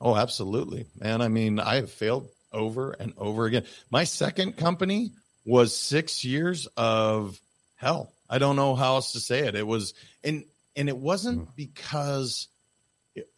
Oh, 0.00 0.16
absolutely. 0.16 0.86
Man, 0.98 1.20
I 1.20 1.28
mean, 1.28 1.60
I 1.60 1.76
have 1.76 1.90
failed 1.90 2.28
over 2.50 2.92
and 2.92 3.12
over 3.18 3.44
again. 3.44 3.64
My 3.90 4.04
second 4.04 4.56
company 4.56 5.10
was 5.44 5.76
6 5.76 6.24
years 6.24 6.66
of 6.76 7.38
hell. 7.76 8.10
I 8.28 8.38
don't 8.38 8.56
know 8.56 8.74
how 8.74 8.94
else 8.94 9.12
to 9.12 9.20
say 9.20 9.40
it. 9.40 9.54
It 9.54 9.66
was 9.66 9.92
and 10.24 10.44
and 10.74 10.88
it 10.88 10.96
wasn't 10.96 11.40
hmm. 11.40 11.54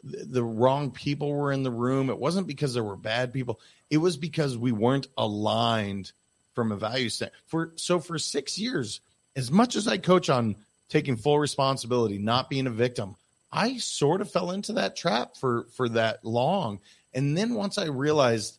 The 0.03 0.43
wrong 0.43 0.91
people 0.91 1.31
were 1.33 1.51
in 1.51 1.63
the 1.63 1.71
room. 1.71 2.09
It 2.09 2.19
wasn't 2.19 2.47
because 2.47 2.73
there 2.73 2.83
were 2.83 2.95
bad 2.95 3.33
people. 3.33 3.59
It 3.89 3.97
was 3.97 4.17
because 4.17 4.57
we 4.57 4.71
weren't 4.71 5.07
aligned 5.17 6.11
from 6.53 6.71
a 6.71 6.77
value 6.77 7.09
set. 7.09 7.31
For 7.47 7.71
so 7.75 7.99
for 7.99 8.17
6 8.17 8.57
years, 8.57 9.01
as 9.35 9.51
much 9.51 9.75
as 9.75 9.87
I 9.87 9.97
coach 9.97 10.29
on 10.29 10.55
taking 10.89 11.15
full 11.15 11.39
responsibility, 11.39 12.17
not 12.17 12.49
being 12.49 12.67
a 12.67 12.71
victim, 12.71 13.15
I 13.51 13.77
sort 13.77 14.21
of 14.21 14.31
fell 14.31 14.51
into 14.51 14.73
that 14.73 14.95
trap 14.95 15.37
for 15.37 15.67
for 15.75 15.89
that 15.89 16.25
long. 16.25 16.79
And 17.13 17.37
then 17.37 17.53
once 17.53 17.77
I 17.77 17.85
realized 17.85 18.57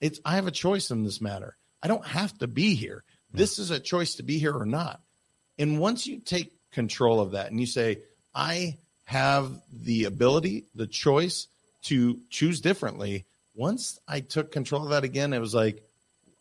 it's 0.00 0.20
I 0.24 0.36
have 0.36 0.46
a 0.46 0.52
choice 0.52 0.90
in 0.90 1.04
this 1.04 1.20
matter. 1.20 1.56
I 1.82 1.88
don't 1.88 2.06
have 2.06 2.36
to 2.38 2.46
be 2.46 2.74
here. 2.74 3.04
Hmm. 3.32 3.38
This 3.38 3.58
is 3.58 3.70
a 3.70 3.80
choice 3.80 4.16
to 4.16 4.22
be 4.22 4.38
here 4.38 4.54
or 4.54 4.66
not. 4.66 5.00
And 5.58 5.78
once 5.78 6.06
you 6.06 6.20
take 6.20 6.52
control 6.70 7.20
of 7.20 7.32
that 7.32 7.50
and 7.50 7.60
you 7.60 7.66
say, 7.66 8.02
I 8.34 8.78
have 9.10 9.50
the 9.72 10.04
ability, 10.04 10.66
the 10.76 10.86
choice 10.86 11.48
to 11.82 12.20
choose 12.30 12.60
differently, 12.60 13.26
once 13.56 13.98
I 14.06 14.20
took 14.20 14.52
control 14.52 14.84
of 14.84 14.90
that 14.90 15.02
again, 15.02 15.32
it 15.32 15.40
was 15.40 15.52
like, 15.52 15.82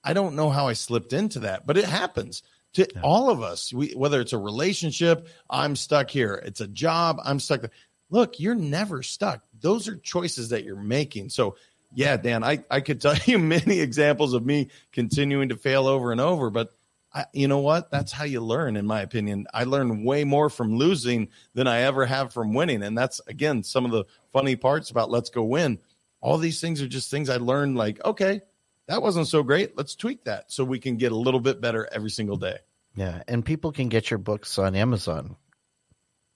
I 0.03 0.13
don't 0.13 0.35
know 0.35 0.51
how 0.51 0.67
I 0.67 0.73
slipped 0.73 1.11
into 1.11 1.39
that, 1.39 1.65
but 1.65 1.77
it 1.77 1.85
happens 1.85 2.43
to 2.73 2.87
yeah. 2.93 3.01
all 3.01 3.31
of 3.31 3.41
us. 3.41 3.73
We, 3.73 3.93
whether 3.93 4.21
it's 4.21 4.33
a 4.33 4.37
relationship, 4.37 5.27
I'm 5.49 5.75
stuck 5.75 6.11
here. 6.11 6.35
It's 6.45 6.61
a 6.61 6.67
job, 6.67 7.19
I'm 7.25 7.39
stuck. 7.39 7.61
There. 7.61 7.71
Look, 8.11 8.39
you're 8.39 8.53
never 8.53 9.01
stuck. 9.01 9.41
Those 9.59 9.87
are 9.87 9.97
choices 9.97 10.49
that 10.49 10.63
you're 10.63 10.75
making. 10.75 11.29
So, 11.29 11.55
yeah, 11.95 12.17
Dan, 12.17 12.43
I, 12.43 12.63
I 12.69 12.81
could 12.81 13.01
tell 13.01 13.15
you 13.25 13.39
many 13.39 13.79
examples 13.79 14.35
of 14.35 14.45
me 14.45 14.69
continuing 14.91 15.49
to 15.49 15.55
fail 15.55 15.87
over 15.87 16.11
and 16.11 16.21
over, 16.21 16.51
but 16.51 16.69
I, 17.13 17.25
you 17.33 17.47
know 17.47 17.59
what? 17.59 17.89
That's 17.89 18.11
how 18.11 18.23
you 18.23 18.41
learn, 18.41 18.77
in 18.77 18.85
my 18.85 19.01
opinion. 19.01 19.47
I 19.53 19.63
learn 19.63 20.03
way 20.03 20.23
more 20.23 20.49
from 20.49 20.77
losing 20.77 21.29
than 21.53 21.67
I 21.67 21.81
ever 21.81 22.05
have 22.05 22.33
from 22.33 22.53
winning. 22.53 22.83
And 22.83 22.97
that's, 22.97 23.19
again, 23.27 23.63
some 23.63 23.85
of 23.85 23.91
the 23.91 24.05
funny 24.31 24.55
parts 24.55 24.91
about 24.91 25.09
Let's 25.09 25.29
Go 25.29 25.43
Win. 25.43 25.79
All 26.21 26.37
these 26.37 26.61
things 26.61 26.81
are 26.81 26.87
just 26.87 27.09
things 27.09 27.29
I 27.29 27.37
learned 27.37 27.77
like, 27.77 28.03
okay, 28.05 28.41
that 28.87 29.01
wasn't 29.01 29.27
so 29.27 29.41
great. 29.41 29.77
Let's 29.77 29.95
tweak 29.95 30.25
that 30.25 30.51
so 30.51 30.63
we 30.63 30.79
can 30.79 30.97
get 30.97 31.11
a 31.11 31.17
little 31.17 31.39
bit 31.39 31.61
better 31.61 31.87
every 31.91 32.09
single 32.11 32.37
day. 32.37 32.57
Yeah. 32.95 33.23
And 33.27 33.45
people 33.45 33.71
can 33.71 33.89
get 33.89 34.11
your 34.11 34.17
books 34.17 34.59
on 34.59 34.75
Amazon. 34.75 35.35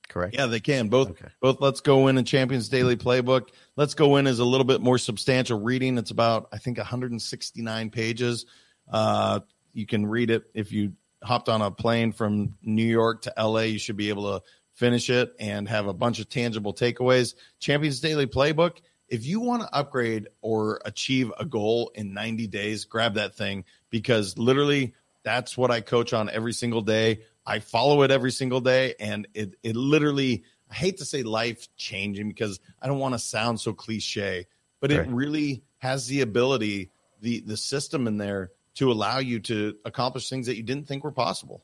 Correct. 0.10 0.36
Yeah, 0.36 0.46
they 0.48 0.60
can. 0.60 0.90
Both 0.90 1.12
okay. 1.12 1.30
both 1.42 1.62
Let's 1.62 1.82
Go 1.82 2.04
Win 2.04 2.18
and 2.18 2.28
Champions 2.28 2.70
Daily 2.70 2.96
Playbook. 2.96 3.50
Let's 3.76 3.94
Go 3.96 4.10
Win 4.10 4.28
is 4.28 4.40
a 4.40 4.46
little 4.46 4.66
bit 4.66 4.82
more 4.82 4.98
substantial 4.98 5.60
reading. 5.60 5.98
It's 5.98 6.12
about, 6.12 6.50
I 6.52 6.58
think, 6.58 6.78
169 6.78 7.90
pages. 7.90 8.46
Uh, 8.92 9.40
you 9.74 9.86
can 9.86 10.06
read 10.06 10.30
it 10.30 10.44
if 10.54 10.72
you 10.72 10.94
hopped 11.24 11.50
on 11.50 11.62
a 11.62 11.72
plane 11.72 12.12
from 12.12 12.56
New 12.62 12.86
York 12.86 13.24
to 13.24 13.34
LA. 13.38 13.62
You 13.62 13.80
should 13.80 13.98
be 13.98 14.10
able 14.10 14.40
to 14.40 14.46
finish 14.74 15.10
it 15.10 15.34
and 15.40 15.68
have 15.68 15.88
a 15.88 15.94
bunch 15.94 16.20
of 16.20 16.30
tangible 16.30 16.74
takeaways. 16.74 17.36
Champions 17.60 18.00
Daily 18.00 18.28
Playbook. 18.28 18.78
If 19.08 19.26
you 19.26 19.42
want 19.42 19.62
to 19.62 19.74
upgrade 19.74 20.30
or 20.42 20.82
achieve 20.86 21.32
a 21.38 21.46
goal 21.46 21.92
in 21.94 22.14
90 22.14 22.48
days, 22.48 22.86
grab 22.86 23.16
that 23.16 23.36
thing 23.36 23.66
because 23.90 24.38
literally 24.38 24.96
that's 25.24 25.58
what 25.58 25.72
I 25.72 25.82
coach 25.82 26.14
on 26.14 26.30
every 26.30 26.54
single 26.54 26.82
day. 26.82 27.22
I 27.46 27.60
follow 27.60 28.04
it 28.04 28.12
every 28.12 28.32
single 28.32 28.62
day 28.62 28.96
and 29.00 29.28
it 29.34 29.56
it 29.62 29.76
literally 29.76 30.44
I 30.72 30.76
hate 30.76 30.98
to 30.98 31.06
say 31.06 31.22
life 31.24 31.68
changing 31.76 32.30
because 32.30 32.60
I 32.82 32.88
don't 32.88 33.00
want 33.00 33.14
to 33.14 33.20
sound 33.20 33.60
so 33.60 33.74
cliche, 33.74 34.48
but 34.80 34.92
it 34.92 35.08
really 35.08 35.64
has 35.78 36.08
the 36.08 36.22
ability 36.22 36.90
the 37.22 37.42
the 37.42 37.58
system 37.58 38.08
in 38.08 38.18
there 38.18 38.52
to 38.76 38.92
allow 38.92 39.20
you 39.20 39.40
to 39.40 39.76
accomplish 39.86 40.30
things 40.30 40.48
that 40.48 40.58
you 40.58 40.64
didn't 40.64 40.88
think 40.88 41.04
were 41.04 41.12
possible. 41.12 41.64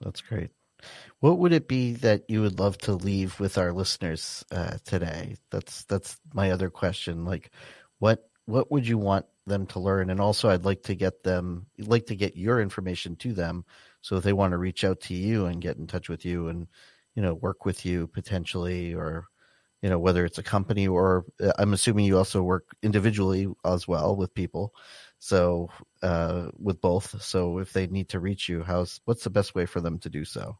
That's 0.00 0.20
great. 0.20 0.50
What 1.20 1.38
would 1.38 1.52
it 1.52 1.68
be 1.68 1.92
that 1.94 2.24
you 2.28 2.40
would 2.42 2.58
love 2.58 2.78
to 2.78 2.94
leave 2.94 3.38
with 3.38 3.58
our 3.58 3.72
listeners 3.72 4.44
uh, 4.50 4.78
today? 4.84 5.36
That's 5.50 5.84
that's 5.84 6.18
my 6.32 6.50
other 6.50 6.70
question. 6.70 7.24
Like, 7.24 7.50
what 7.98 8.28
what 8.46 8.70
would 8.70 8.88
you 8.88 8.98
want 8.98 9.26
them 9.46 9.66
to 9.66 9.80
learn? 9.80 10.10
And 10.10 10.20
also, 10.20 10.48
I'd 10.48 10.64
like 10.64 10.84
to 10.84 10.94
get 10.94 11.22
them 11.22 11.66
like 11.78 12.06
to 12.06 12.16
get 12.16 12.36
your 12.36 12.60
information 12.60 13.16
to 13.16 13.32
them, 13.32 13.64
so 14.00 14.16
if 14.16 14.24
they 14.24 14.32
want 14.32 14.52
to 14.52 14.58
reach 14.58 14.84
out 14.84 15.00
to 15.02 15.14
you 15.14 15.46
and 15.46 15.60
get 15.60 15.76
in 15.76 15.86
touch 15.86 16.08
with 16.08 16.24
you 16.24 16.48
and 16.48 16.66
you 17.14 17.22
know 17.22 17.34
work 17.34 17.66
with 17.66 17.84
you 17.84 18.06
potentially, 18.06 18.94
or 18.94 19.26
you 19.82 19.90
know 19.90 19.98
whether 19.98 20.24
it's 20.24 20.38
a 20.38 20.42
company 20.42 20.88
or 20.88 21.26
uh, 21.42 21.52
I'm 21.58 21.74
assuming 21.74 22.06
you 22.06 22.16
also 22.16 22.42
work 22.42 22.74
individually 22.82 23.48
as 23.64 23.86
well 23.86 24.16
with 24.16 24.34
people. 24.34 24.72
So 25.20 25.68
uh, 26.02 26.48
with 26.58 26.80
both, 26.80 27.22
so 27.22 27.58
if 27.58 27.72
they 27.74 27.86
need 27.86 28.08
to 28.08 28.20
reach 28.20 28.48
you, 28.48 28.62
how's 28.62 29.00
what's 29.04 29.22
the 29.22 29.30
best 29.30 29.54
way 29.54 29.66
for 29.66 29.80
them 29.80 29.98
to 30.00 30.08
do 30.08 30.24
so? 30.24 30.58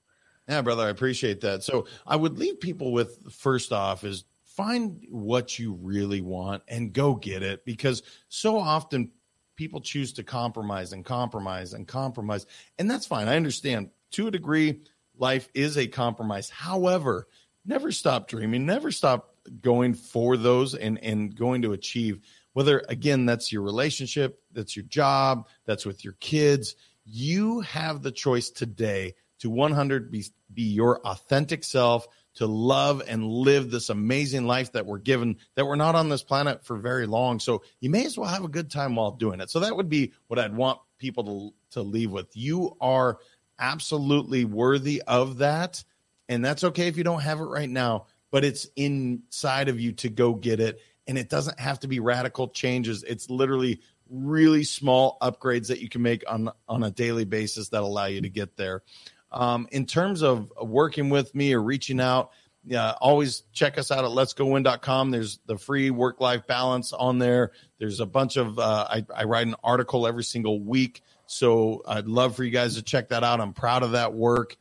Yeah, 0.48 0.60
brother, 0.60 0.84
I 0.84 0.90
appreciate 0.90 1.40
that. 1.40 1.62
So 1.62 1.86
I 2.06 2.16
would 2.16 2.38
leave 2.38 2.60
people 2.60 2.92
with 2.92 3.32
first 3.32 3.72
off 3.72 4.04
is 4.04 4.24
find 4.44 5.02
what 5.08 5.58
you 5.58 5.78
really 5.80 6.20
want 6.20 6.62
and 6.68 6.92
go 6.92 7.14
get 7.14 7.42
it 7.42 7.64
because 7.64 8.02
so 8.28 8.58
often 8.58 9.10
people 9.56 9.80
choose 9.80 10.12
to 10.14 10.22
compromise 10.22 10.92
and 10.92 11.06
compromise 11.06 11.72
and 11.72 11.88
compromise, 11.88 12.44
and 12.78 12.90
that's 12.90 13.06
fine. 13.06 13.28
I 13.28 13.36
understand 13.36 13.90
to 14.12 14.26
a 14.26 14.30
degree. 14.30 14.80
Life 15.16 15.48
is 15.54 15.78
a 15.78 15.86
compromise. 15.86 16.50
However, 16.50 17.28
never 17.64 17.92
stop 17.92 18.28
dreaming. 18.28 18.66
Never 18.66 18.90
stop 18.90 19.36
going 19.62 19.94
for 19.94 20.36
those 20.36 20.74
and 20.74 21.02
and 21.02 21.34
going 21.34 21.62
to 21.62 21.72
achieve 21.72 22.20
whether 22.52 22.82
again 22.88 23.26
that's 23.26 23.52
your 23.52 23.62
relationship, 23.62 24.40
that's 24.52 24.76
your 24.76 24.84
job, 24.84 25.46
that's 25.66 25.86
with 25.86 26.04
your 26.04 26.14
kids, 26.14 26.74
you 27.04 27.60
have 27.60 28.02
the 28.02 28.12
choice 28.12 28.50
today 28.50 29.14
to 29.40 29.50
100 29.50 30.10
be, 30.10 30.24
be 30.52 30.62
your 30.62 31.00
authentic 31.00 31.64
self, 31.64 32.06
to 32.34 32.46
love 32.46 33.02
and 33.06 33.26
live 33.26 33.70
this 33.70 33.90
amazing 33.90 34.46
life 34.46 34.72
that 34.72 34.86
we're 34.86 34.98
given, 34.98 35.36
that 35.56 35.66
we're 35.66 35.76
not 35.76 35.94
on 35.94 36.08
this 36.08 36.22
planet 36.22 36.64
for 36.64 36.76
very 36.76 37.06
long. 37.06 37.40
So 37.40 37.62
you 37.80 37.90
may 37.90 38.06
as 38.06 38.16
well 38.16 38.28
have 38.28 38.44
a 38.44 38.48
good 38.48 38.70
time 38.70 38.94
while 38.94 39.10
doing 39.10 39.40
it. 39.40 39.50
So 39.50 39.60
that 39.60 39.76
would 39.76 39.88
be 39.88 40.12
what 40.28 40.38
I'd 40.38 40.54
want 40.54 40.78
people 40.98 41.24
to, 41.24 41.80
to 41.80 41.82
leave 41.82 42.10
with. 42.10 42.28
You 42.36 42.76
are 42.80 43.18
absolutely 43.58 44.44
worthy 44.44 45.02
of 45.06 45.38
that. 45.38 45.82
And 46.28 46.44
that's 46.44 46.64
okay 46.64 46.86
if 46.86 46.96
you 46.96 47.04
don't 47.04 47.22
have 47.22 47.40
it 47.40 47.44
right 47.44 47.68
now, 47.68 48.06
but 48.30 48.44
it's 48.44 48.68
inside 48.76 49.68
of 49.68 49.80
you 49.80 49.92
to 49.92 50.08
go 50.08 50.34
get 50.34 50.60
it 50.60 50.80
and 51.10 51.18
it 51.18 51.28
doesn't 51.28 51.58
have 51.58 51.80
to 51.80 51.88
be 51.88 51.98
radical 51.98 52.46
changes. 52.46 53.02
It's 53.02 53.28
literally 53.28 53.80
really 54.08 54.62
small 54.62 55.18
upgrades 55.20 55.66
that 55.66 55.80
you 55.80 55.88
can 55.88 56.02
make 56.02 56.22
on 56.30 56.50
on 56.68 56.84
a 56.84 56.90
daily 56.92 57.24
basis 57.24 57.70
that 57.70 57.82
allow 57.82 58.04
you 58.04 58.20
to 58.20 58.28
get 58.28 58.56
there. 58.56 58.84
Um, 59.32 59.66
in 59.72 59.86
terms 59.86 60.22
of 60.22 60.52
working 60.62 61.10
with 61.10 61.34
me 61.34 61.52
or 61.52 61.62
reaching 61.62 62.00
out, 62.00 62.30
yeah, 62.64 62.92
always 63.00 63.42
check 63.52 63.76
us 63.76 63.90
out 63.90 64.04
at 64.04 64.10
letsgowin.com. 64.12 65.10
There's 65.10 65.40
the 65.46 65.58
free 65.58 65.90
work 65.90 66.20
life 66.20 66.46
balance 66.46 66.92
on 66.92 67.18
there. 67.18 67.50
There's 67.78 67.98
a 67.98 68.06
bunch 68.06 68.36
of, 68.36 68.60
uh, 68.60 68.86
I, 68.88 69.04
I 69.12 69.24
write 69.24 69.48
an 69.48 69.56
article 69.64 70.06
every 70.06 70.24
single 70.24 70.60
week. 70.60 71.02
So 71.26 71.82
I'd 71.88 72.06
love 72.06 72.36
for 72.36 72.44
you 72.44 72.52
guys 72.52 72.76
to 72.76 72.82
check 72.82 73.08
that 73.08 73.24
out. 73.24 73.40
I'm 73.40 73.52
proud 73.52 73.82
of 73.82 73.92
that 73.92 74.14
work. 74.14 74.56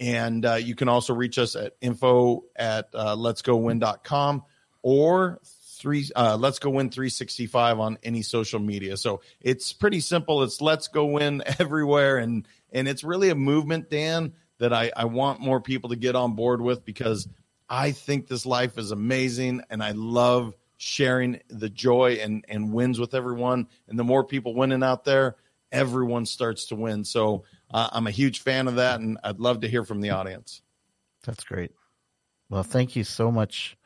And 0.00 0.44
uh, 0.44 0.54
you 0.54 0.74
can 0.74 0.88
also 0.88 1.14
reach 1.14 1.38
us 1.38 1.54
at 1.54 1.76
info 1.80 2.42
at 2.56 2.88
uh, 2.92 3.14
letsgowin.com 3.14 4.42
or 4.82 5.40
three 5.82 6.08
uh, 6.14 6.36
let's 6.38 6.60
go 6.60 6.70
win 6.70 6.88
365 6.88 7.80
on 7.80 7.98
any 8.04 8.22
social 8.22 8.60
media. 8.60 8.96
So 8.96 9.20
it's 9.40 9.72
pretty 9.72 10.00
simple. 10.00 10.44
It's 10.44 10.60
let's 10.60 10.86
go 10.86 11.06
win 11.06 11.42
everywhere. 11.58 12.18
And 12.18 12.46
and 12.72 12.86
it's 12.86 13.02
really 13.02 13.28
a 13.28 13.34
movement 13.34 13.90
dan 13.90 14.32
that 14.58 14.72
i 14.72 14.92
i 14.96 15.04
want 15.04 15.40
more 15.40 15.60
people 15.60 15.90
to 15.90 15.96
get 15.96 16.14
on 16.14 16.34
board 16.34 16.60
with 16.60 16.84
because 16.84 17.28
i 17.68 17.90
think 17.90 18.28
this 18.28 18.46
life 18.46 18.78
is 18.78 18.92
amazing 18.92 19.60
and 19.68 19.82
i 19.82 19.90
love 19.90 20.54
sharing 20.76 21.40
the 21.48 21.68
joy 21.68 22.18
and 22.22 22.44
and 22.48 22.72
wins 22.72 22.98
with 22.98 23.14
everyone. 23.14 23.68
And 23.88 23.98
the 23.98 24.04
more 24.04 24.24
people 24.24 24.54
winning 24.54 24.82
out 24.82 25.04
there 25.04 25.36
everyone 25.70 26.26
starts 26.26 26.66
to 26.66 26.76
win. 26.76 27.04
So 27.04 27.44
uh, 27.72 27.88
i'm 27.92 28.06
a 28.06 28.12
huge 28.12 28.40
fan 28.40 28.68
of 28.68 28.76
that 28.76 29.00
and 29.00 29.18
i'd 29.24 29.40
love 29.40 29.60
to 29.60 29.68
hear 29.68 29.84
from 29.84 30.00
the 30.00 30.10
audience. 30.10 30.62
That's 31.24 31.44
great. 31.44 31.72
Well 32.48 32.62
thank 32.62 32.94
you 32.94 33.04
so 33.04 33.32
much 33.32 33.76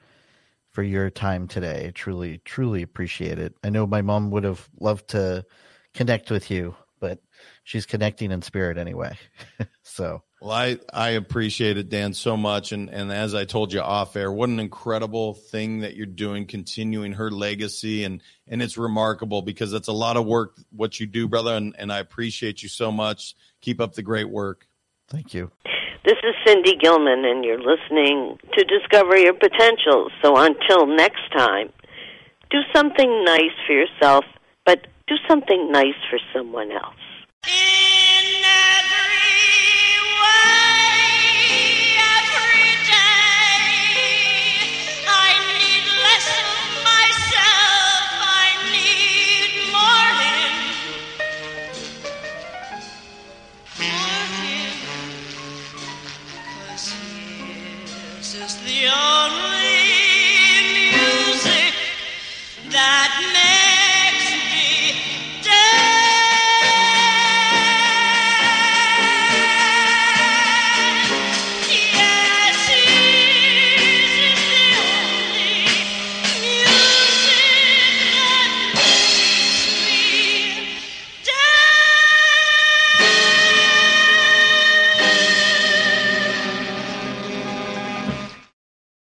for 0.77 0.83
your 0.83 1.09
time 1.09 1.49
today. 1.49 1.91
Truly, 1.95 2.37
truly 2.45 2.83
appreciate 2.83 3.39
it. 3.39 3.55
I 3.65 3.71
know 3.71 3.87
my 3.87 4.03
mom 4.03 4.31
would 4.33 4.45
have 4.45 4.69
loved 4.79 5.09
to 5.09 5.47
connect 5.95 6.31
with 6.31 6.51
you, 6.51 6.77
but 7.01 7.19
she's 7.65 7.87
connecting 7.87 8.31
in 8.31 8.43
spirit 8.43 8.77
anyway. 8.77 9.17
so 9.83 10.23
well, 10.43 10.51
I, 10.51 10.79
I 10.93 11.09
appreciate 11.13 11.79
it, 11.79 11.89
Dan, 11.89 12.13
so 12.13 12.37
much. 12.37 12.73
And, 12.73 12.91
and 12.91 13.11
as 13.11 13.35
I 13.35 13.47
told 13.47 13.73
you 13.73 13.81
off 13.81 14.17
air, 14.17 14.31
what 14.31 14.51
an 14.51 14.61
incredible 14.61 15.33
thing 15.33 15.81
that 15.81 15.97
you're 15.97 16.05
doing, 16.05 16.45
continuing 16.45 17.13
her 17.13 17.31
legacy. 17.31 18.05
And, 18.05 18.21
and 18.47 18.61
it's 18.61 18.77
remarkable 18.77 19.41
because 19.41 19.73
it's 19.73 19.89
a 19.89 19.93
lot 19.93 20.19
of 20.19 20.27
work, 20.27 20.59
what 20.73 21.01
you 21.01 21.07
do, 21.07 21.27
brother. 21.27 21.55
And, 21.55 21.75
and 21.79 21.91
I 21.91 22.01
appreciate 22.01 22.63
you 22.63 22.69
so 22.69 22.93
much. 22.93 23.35
Keep 23.63 23.81
up 23.81 23.95
the 23.95 24.03
great 24.03 24.29
work. 24.29 24.69
Thank 25.09 25.35
you. 25.35 25.51
This 26.05 26.17
is 26.23 26.35
Cindy 26.47 26.77
Gilman, 26.77 27.25
and 27.25 27.45
you're 27.45 27.59
listening 27.59 28.39
to 28.55 28.65
Discover 28.65 29.19
Your 29.19 29.35
Potential. 29.35 30.09
So 30.23 30.37
until 30.37 30.87
next 30.87 31.23
time, 31.37 31.73
do 32.51 32.59
something 32.75 33.25
nice 33.25 33.55
for 33.67 33.73
yourself, 33.73 34.25
but 34.65 34.87
do 35.07 35.15
something 35.29 35.71
nice 35.71 35.99
for 36.11 36.19
someone 36.35 36.71
else. 36.73 36.95